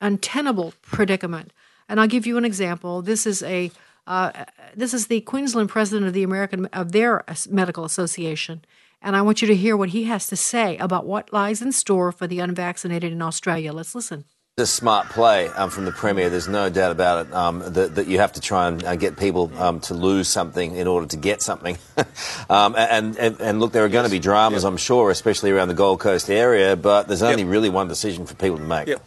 [0.00, 1.52] untenable predicament.
[1.88, 3.02] And I'll give you an example.
[3.02, 3.72] This is a
[4.06, 4.44] uh,
[4.74, 8.64] this is the Queensland president of the American of their medical association,
[9.00, 11.72] and I want you to hear what he has to say about what lies in
[11.72, 13.72] store for the unvaccinated in Australia.
[13.72, 14.24] Let's listen
[14.58, 16.28] a smart play um, from the Premier.
[16.28, 19.16] There's no doubt about it um, that, that, you have to try and uh, get
[19.16, 21.78] people um, to lose something in order to get something.
[22.50, 24.70] Um, and, and, and, look, there are going to be dramas, yep.
[24.70, 27.50] I'm sure, especially around the Gold Coast area, but there's only yep.
[27.50, 28.88] really one decision for people to make.
[28.88, 29.02] Yep.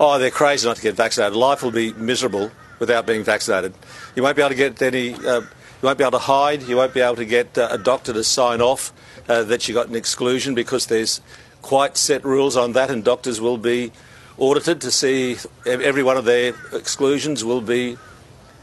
[0.00, 1.36] Oh, they're crazy not to get vaccinated.
[1.36, 3.74] Life will be miserable without being vaccinated.
[4.14, 5.14] You won't be able to get any.
[5.14, 5.46] Uh, you
[5.86, 6.62] won't be able to hide.
[6.62, 8.92] You won't be able to get uh, a doctor to sign off
[9.28, 11.20] uh, that you got an exclusion because there's
[11.62, 13.90] quite set rules on that, and doctors will be
[14.38, 15.36] audited to see
[15.66, 17.98] every one of their exclusions will be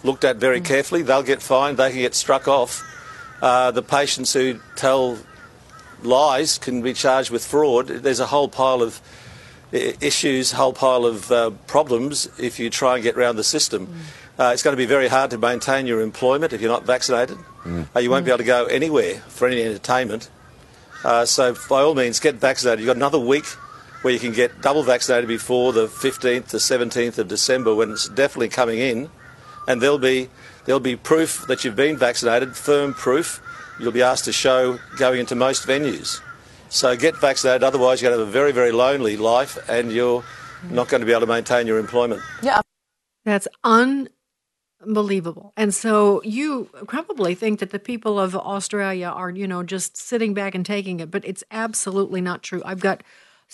[0.04, 0.66] looked at very mm.
[0.66, 1.02] carefully.
[1.02, 2.82] They'll get fined, they can get struck off.
[3.42, 5.18] Uh, the patients who tell
[6.02, 7.88] lies can be charged with fraud.
[7.88, 9.02] There's a whole pile of
[9.72, 13.88] issues, whole pile of uh, problems if you try and get around the system.
[13.88, 13.94] Mm.
[14.38, 17.38] Uh, it's going to be very hard to maintain your employment if you're not vaccinated.
[17.64, 17.88] Mm.
[17.96, 18.26] Uh, you won't mm.
[18.26, 20.30] be able to go anywhere for any entertainment.
[21.04, 22.80] Uh, so by all means, get vaccinated.
[22.80, 23.46] You've got another week
[24.02, 28.08] where you can get double vaccinated before the 15th the 17th of December when it's
[28.10, 29.10] definitely coming in,
[29.68, 30.30] and there'll be
[30.66, 33.42] there'll be proof that you've been vaccinated, firm proof.
[33.80, 36.22] You'll be asked to show going into most venues.
[36.70, 40.24] So get vaccinated, otherwise you're going to have a very very lonely life, and you're
[40.70, 42.22] not going to be able to maintain your employment.
[42.42, 42.62] Yeah,
[43.24, 45.54] that's unbelievable.
[45.56, 50.34] And so you probably think that the people of Australia are, you know, just sitting
[50.34, 52.62] back and taking it, but it's absolutely not true.
[52.66, 53.04] I've got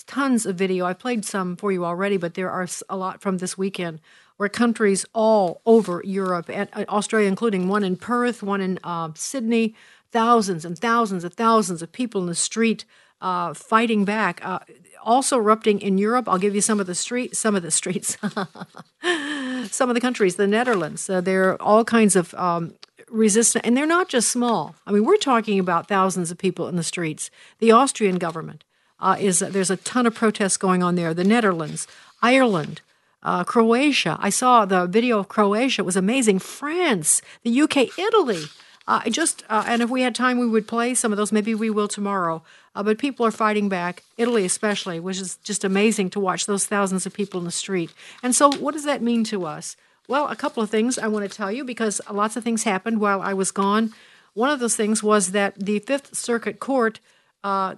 [0.06, 0.86] tons of video.
[0.86, 4.00] I've played some for you already, but there are a lot from this weekend
[4.38, 9.10] where countries all over Europe and uh, Australia, including one in Perth, one in uh,
[9.14, 9.74] Sydney,
[10.12, 12.84] thousands and thousands of thousands of people in the street
[13.20, 14.44] uh, fighting back.
[14.44, 14.60] Uh,
[15.02, 16.28] also erupting in Europe.
[16.28, 18.16] I'll give you some of the street, some of the streets,
[19.70, 20.36] some of the countries.
[20.36, 21.10] The Netherlands.
[21.10, 22.74] Uh, there are all kinds of um,
[23.10, 24.76] resistance, and they're not just small.
[24.86, 27.30] I mean, we're talking about thousands of people in the streets.
[27.58, 28.64] The Austrian government.
[29.02, 31.12] uh, is there's a ton of protests going on there.
[31.12, 31.88] The Netherlands,
[32.22, 32.80] Ireland,
[33.22, 34.16] uh, Croatia.
[34.20, 36.38] I saw the video of Croatia; it was amazing.
[36.38, 38.44] France, the UK, Italy.
[38.86, 41.32] Uh, just uh, and if we had time, we would play some of those.
[41.32, 42.42] Maybe we will tomorrow.
[42.74, 46.66] Uh, but people are fighting back, Italy especially, which is just amazing to watch those
[46.66, 47.92] thousands of people in the street.
[48.22, 49.76] And so, what does that mean to us?
[50.08, 53.00] Well, a couple of things I want to tell you because lots of things happened
[53.00, 53.92] while I was gone.
[54.34, 56.98] One of those things was that the Fifth Circuit Court
[57.44, 57.76] uh,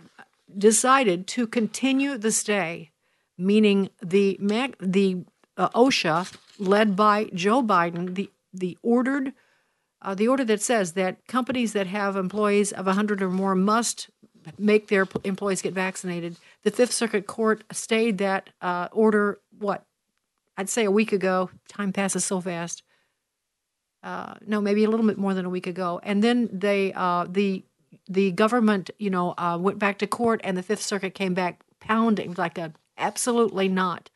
[0.56, 2.90] decided to continue the stay,
[3.36, 4.38] meaning the
[4.80, 5.24] the
[5.56, 9.32] uh, OSHA, led by Joe Biden, the the ordered
[10.04, 14.10] uh, the order that says that companies that have employees of 100 or more must
[14.58, 16.36] make their employees get vaccinated.
[16.62, 19.40] The Fifth Circuit Court stayed that uh, order.
[19.58, 19.84] What
[20.56, 21.50] I'd say a week ago.
[21.68, 22.82] Time passes so fast.
[24.02, 26.00] Uh, no, maybe a little bit more than a week ago.
[26.02, 27.64] And then they, uh, the
[28.06, 31.62] the government, you know, uh, went back to court, and the Fifth Circuit came back
[31.80, 34.10] pounding like a absolutely not.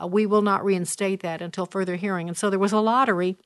[0.00, 2.28] Uh, we will not reinstate that until further hearing.
[2.28, 3.36] And so there was a lottery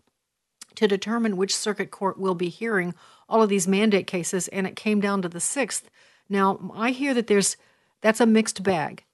[0.78, 2.94] to determine which circuit court will be hearing
[3.28, 5.90] all of these mandate cases, and it came down to the sixth.
[6.28, 7.56] Now, I hear that there's
[8.00, 9.04] that's a mixed bag.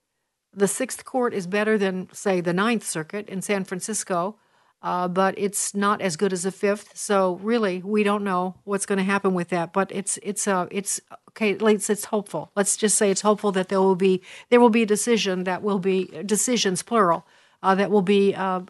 [0.53, 4.37] The sixth court is better than, say, the ninth circuit in San Francisco,
[4.83, 6.95] uh, but it's not as good as the fifth.
[6.95, 9.73] So really, we don't know what's going to happen with that.
[9.73, 11.01] But it's it's uh, it's
[11.31, 11.53] okay.
[11.53, 12.51] It's it's hopeful.
[12.55, 15.63] Let's just say it's hopeful that there will be there will be a decision that
[15.63, 17.27] will be decisions plural
[17.63, 18.61] uh, that will be uh,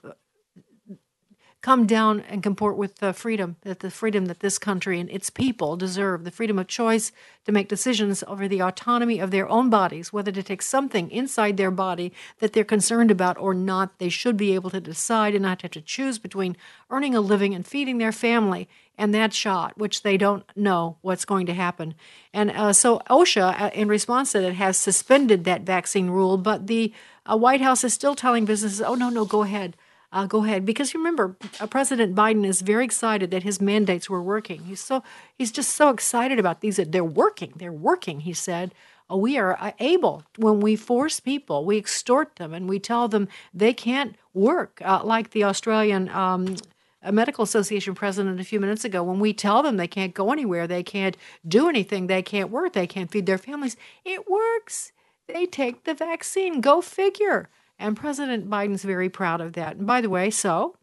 [1.65, 5.31] come down and comport with the freedom that the freedom that this country and its
[5.31, 7.11] people deserve the freedom of choice
[7.47, 11.57] to make decisions over the autonomy of their own bodies whether to take something inside
[11.57, 15.41] their body that they're concerned about or not they should be able to decide and
[15.41, 16.55] not have to choose between
[16.91, 21.25] earning a living and feeding their family and that shot which they don't know what's
[21.25, 21.95] going to happen.
[22.35, 26.67] And uh, so osha uh, in response to that has suspended that vaccine rule but
[26.67, 26.93] the
[27.25, 29.79] uh, white house is still telling businesses oh no no go ahead
[30.15, 34.09] uh, go ahead, because you remember, uh, President Biden is very excited that his mandates
[34.09, 34.61] were working.
[34.65, 35.03] He's so
[35.37, 36.77] he's just so excited about these.
[36.77, 37.53] They're working.
[37.57, 38.21] They're working.
[38.21, 38.73] He said.
[39.11, 43.07] Uh, we are uh, able when we force people, we extort them, and we tell
[43.07, 46.57] them they can't work, uh, like the Australian um,
[47.13, 49.03] Medical Association president a few minutes ago.
[49.03, 52.73] When we tell them they can't go anywhere, they can't do anything, they can't work,
[52.73, 54.93] they can't feed their families, it works.
[55.27, 56.61] They take the vaccine.
[56.61, 57.49] Go figure.
[57.79, 59.77] And President Biden's very proud of that.
[59.77, 60.77] And by the way, so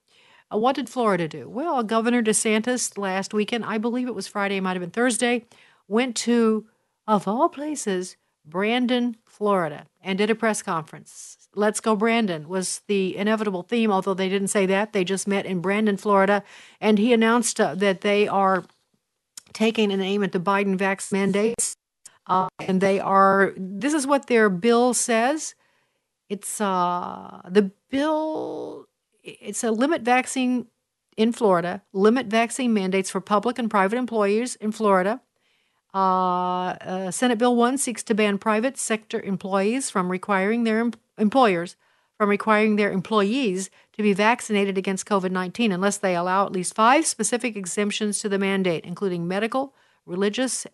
[0.54, 1.50] uh, what did Florida do?
[1.50, 5.46] Well, Governor DeSantis last weekend, I believe it was Friday, might have been Thursday,
[5.88, 6.68] went to,
[7.08, 11.38] of all places, Brandon, Florida, and did a press conference.
[11.56, 14.94] Let's Go Brandon was the inevitable theme, although they didn't say that.
[14.94, 16.44] They just met in Brandon, Florida,
[16.80, 18.64] and he announced uh, that they are
[19.54, 21.76] taking an aim at the Biden vax mandates.
[22.28, 25.56] Uh, and they are, this is what their bill says
[26.32, 28.88] it's uh, the bill.
[29.22, 30.68] It's a limit vaccine
[31.18, 31.82] in Florida.
[31.92, 35.20] Limit vaccine mandates for public and private employers in Florida.
[35.94, 40.94] Uh, uh, Senate Bill 1 seeks to ban private sector employees from requiring their em-
[41.18, 41.76] employers
[42.18, 46.76] from requiring their employees to be vaccinated against COVID 19 unless they allow at least
[46.76, 49.74] five specific exemptions to the mandate, including medical,
[50.06, 50.66] religious,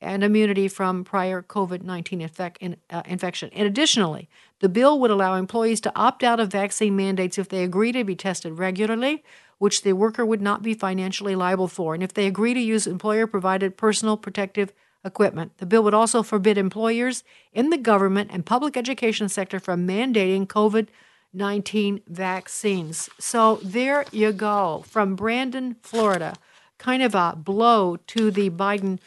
[0.00, 3.50] and immunity from prior COVID 19 infec- in, uh, infection.
[3.52, 4.28] And additionally,
[4.60, 8.04] the bill would allow employees to opt out of vaccine mandates if they agree to
[8.04, 9.22] be tested regularly,
[9.58, 12.86] which the worker would not be financially liable for, and if they agree to use
[12.86, 14.72] employer provided personal protective
[15.04, 15.56] equipment.
[15.58, 20.46] The bill would also forbid employers in the government and public education sector from mandating
[20.46, 20.88] COVID
[21.32, 23.10] 19 vaccines.
[23.18, 26.34] So there you go from Brandon, Florida.
[26.78, 28.98] Kind of a blow to the Biden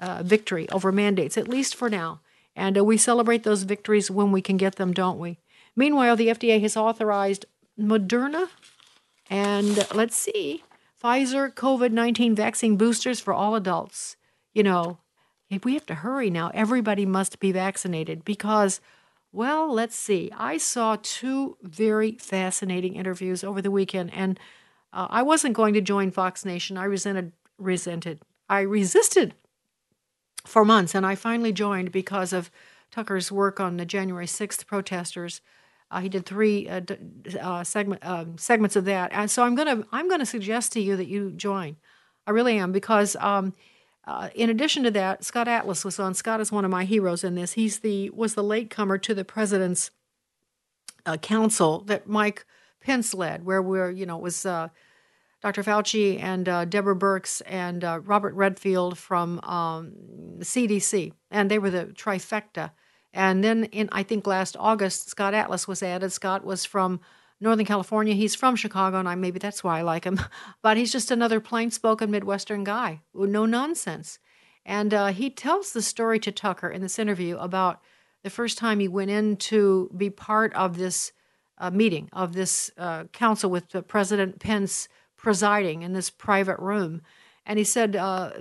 [0.00, 2.20] uh, victory over mandates, at least for now.
[2.56, 5.38] And uh, we celebrate those victories when we can get them, don't we?
[5.76, 7.44] Meanwhile, the FDA has authorized
[7.78, 8.48] Moderna
[9.28, 10.62] and let's see,
[11.02, 14.16] Pfizer COVID 19 vaccine boosters for all adults.
[14.54, 14.98] You know,
[15.64, 16.50] we have to hurry now.
[16.54, 18.80] Everybody must be vaccinated because,
[19.32, 20.30] well, let's see.
[20.36, 24.38] I saw two very fascinating interviews over the weekend, and
[24.92, 26.78] uh, I wasn't going to join Fox Nation.
[26.78, 29.34] I resented, resented, I resisted
[30.46, 30.94] for months.
[30.94, 32.50] And I finally joined because of
[32.90, 35.40] Tucker's work on the January 6th protesters.
[35.90, 36.80] Uh, he did three uh,
[37.40, 40.96] uh, segment, um, segments of that, and so I'm gonna I'm gonna suggest to you
[40.96, 41.76] that you join.
[42.26, 43.54] I really am because um,
[44.04, 46.14] uh, in addition to that, Scott Atlas was on.
[46.14, 47.52] Scott is one of my heroes in this.
[47.52, 49.92] He's the was the latecomer to the president's
[51.04, 52.44] uh, council that Mike
[52.80, 54.68] Pence led, where we're you know it was uh,
[55.46, 55.62] Dr.
[55.62, 59.92] Fauci and uh, Deborah Birx and uh, Robert Redfield from um,
[60.40, 62.72] CDC, and they were the trifecta.
[63.12, 66.10] And then in I think last August, Scott Atlas was added.
[66.10, 66.98] Scott was from
[67.40, 68.14] Northern California.
[68.14, 70.20] He's from Chicago, and I maybe that's why I like him.
[70.62, 74.18] but he's just another plain-spoken Midwestern guy, no nonsense.
[74.64, 77.80] And uh, he tells the story to Tucker in this interview about
[78.24, 81.12] the first time he went in to be part of this
[81.58, 87.02] uh, meeting of this uh, council with President Pence presiding in this private room.
[87.44, 88.32] And he said uh,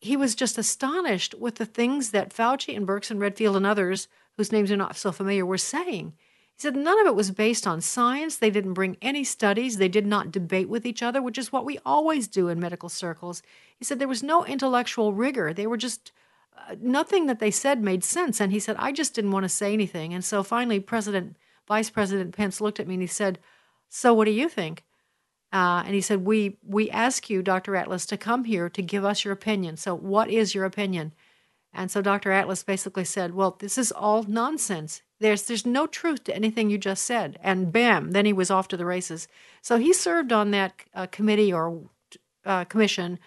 [0.00, 4.08] he was just astonished with the things that Fauci and Birx and Redfield and others,
[4.36, 6.14] whose names are not so familiar, were saying.
[6.54, 8.36] He said none of it was based on science.
[8.36, 9.76] They didn't bring any studies.
[9.76, 12.88] They did not debate with each other, which is what we always do in medical
[12.88, 13.42] circles.
[13.76, 15.52] He said there was no intellectual rigor.
[15.52, 16.12] They were just
[16.56, 18.40] uh, nothing that they said made sense.
[18.40, 20.12] And he said, I just didn't want to say anything.
[20.12, 23.38] And so finally, President, Vice President Pence looked at me and he said,
[23.88, 24.84] So what do you think?
[25.52, 27.76] Uh, and he said, we, we ask you, Dr.
[27.76, 29.76] Atlas, to come here to give us your opinion.
[29.76, 31.12] So, what is your opinion?
[31.74, 32.32] And so Dr.
[32.32, 35.02] Atlas basically said, Well, this is all nonsense.
[35.20, 37.38] There's, there's no truth to anything you just said.
[37.42, 39.28] And bam, then he was off to the races.
[39.62, 41.82] So he served on that uh, committee or
[42.44, 43.18] uh, commission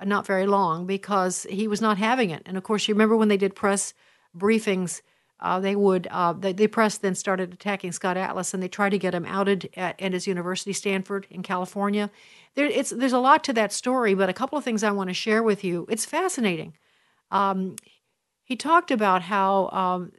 [0.00, 2.42] uh, not very long because he was not having it.
[2.46, 3.94] And of course, you remember when they did press
[4.36, 5.02] briefings
[5.42, 8.98] uh, they would uh, the, press then started attacking Scott Atlas, and they tried to
[8.98, 12.10] get him outed at, at his university, Stanford, in California.
[12.54, 15.14] There, there's a lot to that story, but a couple of things I want to
[15.14, 15.84] share with you.
[15.90, 16.74] It's fascinating.
[17.32, 17.74] Um,
[18.44, 20.12] he talked about how um,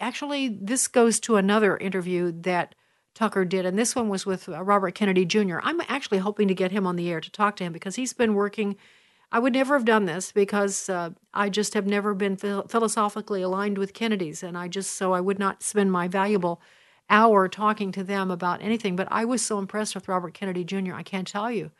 [0.00, 2.74] actually this goes to another interview that
[3.14, 5.58] Tucker did, and this one was with uh, Robert Kennedy Jr.
[5.62, 8.12] I'm actually hoping to get him on the air to talk to him because he's
[8.12, 8.76] been working
[9.36, 13.76] I would never have done this because uh, I just have never been philosophically aligned
[13.76, 16.62] with Kennedy's, and I just so I would not spend my valuable
[17.10, 18.96] hour talking to them about anything.
[18.96, 20.94] But I was so impressed with Robert Kennedy Jr.
[20.94, 21.70] I can't tell you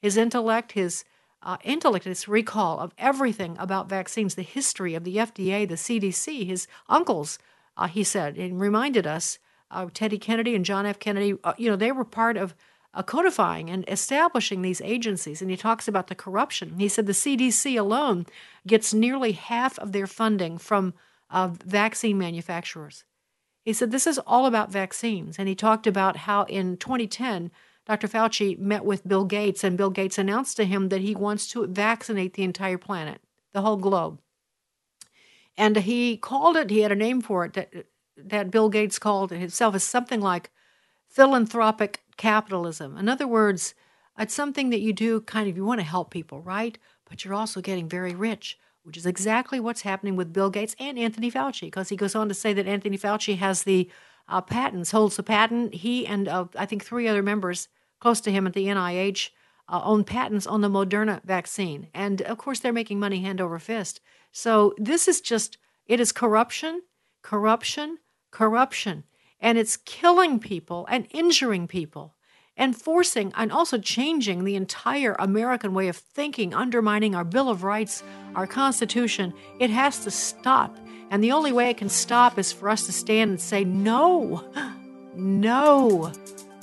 [0.00, 1.04] his intellect, his
[1.42, 6.46] uh, intellect, his recall of everything about vaccines, the history of the FDA, the CDC,
[6.46, 7.38] his uncles.
[7.76, 9.38] Uh, he said and reminded us,
[9.70, 10.98] uh, Teddy Kennedy and John F.
[10.98, 11.34] Kennedy.
[11.44, 12.54] Uh, you know they were part of
[12.94, 15.40] uh, codifying and establishing these agencies.
[15.40, 16.78] And he talks about the corruption.
[16.78, 18.26] He said the CDC alone
[18.66, 20.94] gets nearly half of their funding from
[21.30, 23.04] uh, vaccine manufacturers.
[23.64, 25.38] He said this is all about vaccines.
[25.38, 27.50] And he talked about how in 2010,
[27.86, 28.08] Dr.
[28.08, 31.66] Fauci met with Bill Gates, and Bill Gates announced to him that he wants to
[31.66, 33.20] vaccinate the entire planet,
[33.52, 34.20] the whole globe.
[35.56, 37.86] And he called it, he had a name for it that,
[38.16, 40.50] that Bill Gates called it himself as something like
[41.12, 42.96] philanthropic capitalism.
[42.96, 43.74] In other words,
[44.18, 46.78] it's something that you do kind of, you want to help people, right?
[47.08, 50.98] But you're also getting very rich, which is exactly what's happening with Bill Gates and
[50.98, 53.90] Anthony Fauci, because he goes on to say that Anthony Fauci has the
[54.26, 55.74] uh, patents, holds the patent.
[55.74, 57.68] He and uh, I think three other members
[58.00, 59.30] close to him at the NIH
[59.68, 61.88] uh, own patents on the Moderna vaccine.
[61.92, 64.00] And of course, they're making money hand over fist.
[64.32, 66.82] So this is just, it is corruption,
[67.22, 67.98] corruption,
[68.30, 69.04] corruption
[69.42, 72.14] and it's killing people and injuring people
[72.56, 77.64] and forcing and also changing the entire American way of thinking, undermining our Bill of
[77.64, 78.02] Rights,
[78.34, 79.34] our Constitution.
[79.58, 80.76] It has to stop.
[81.10, 84.44] And the only way it can stop is for us to stand and say, no,
[85.14, 86.12] no,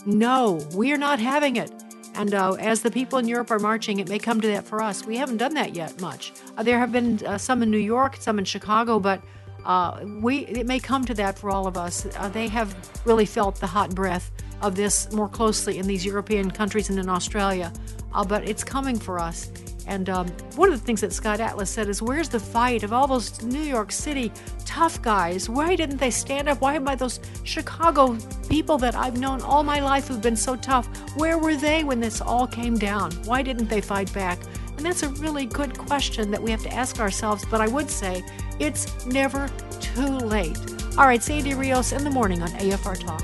[0.05, 1.71] no, we are not having it.
[2.15, 4.81] And uh, as the people in Europe are marching, it may come to that for
[4.81, 5.05] us.
[5.05, 6.33] We haven't done that yet much.
[6.57, 9.21] Uh, there have been uh, some in New York, some in Chicago, but
[9.65, 12.07] uh, we it may come to that for all of us.
[12.17, 14.31] Uh, they have really felt the hot breath
[14.61, 17.71] of this more closely in these European countries and in Australia,
[18.13, 19.51] uh, but it's coming for us.
[19.87, 22.93] And um, one of the things that Scott Atlas said is, "Where's the fight of
[22.93, 24.31] all those New York City
[24.65, 25.49] tough guys?
[25.49, 26.61] Why didn't they stand up?
[26.61, 28.15] Why am I those Chicago
[28.47, 30.87] people that I've known all my life who've been so tough?
[31.17, 33.11] Where were they when this all came down?
[33.25, 34.39] Why didn't they fight back?"
[34.79, 37.89] And that's a really good question that we have to ask ourselves, but I would
[37.89, 38.23] say
[38.59, 39.49] it's never
[39.81, 40.57] too late.
[40.97, 43.21] All right, Sandy Rios in the morning on AFR Talk.